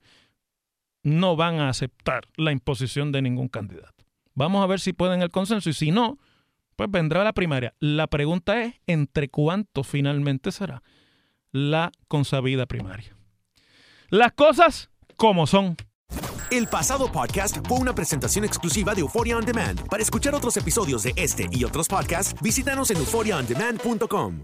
no 1.03 1.35
van 1.35 1.59
a 1.59 1.69
aceptar 1.69 2.27
la 2.37 2.51
imposición 2.51 3.11
de 3.11 3.21
ningún 3.21 3.49
candidato. 3.49 4.05
Vamos 4.35 4.63
a 4.63 4.67
ver 4.67 4.79
si 4.79 4.93
pueden 4.93 5.21
el 5.21 5.29
consenso 5.29 5.69
y 5.69 5.73
si 5.73 5.91
no, 5.91 6.17
pues 6.75 6.89
vendrá 6.89 7.23
la 7.23 7.33
primaria. 7.33 7.73
La 7.79 8.07
pregunta 8.07 8.61
es 8.63 8.75
entre 8.87 9.29
cuánto 9.29 9.83
finalmente 9.83 10.51
será 10.51 10.81
la 11.53 11.91
consabida 12.09 12.65
primaria. 12.65 13.15
Las 14.09 14.33
cosas 14.33 14.89
como 15.15 15.47
son. 15.47 15.77
El 16.51 16.67
pasado 16.67 17.11
podcast 17.11 17.65
fue 17.67 17.79
una 17.79 17.95
presentación 17.95 18.43
exclusiva 18.43 18.93
de 18.93 19.01
Euphoria 19.01 19.37
On 19.37 19.45
Demand. 19.45 19.87
Para 19.87 20.03
escuchar 20.03 20.35
otros 20.35 20.57
episodios 20.57 21.03
de 21.03 21.13
este 21.15 21.47
y 21.51 21.63
otros 21.63 21.87
podcasts, 21.87 22.35
visítanos 22.41 22.91
en 22.91 22.97
euphoriaondemand.com. 22.97 24.43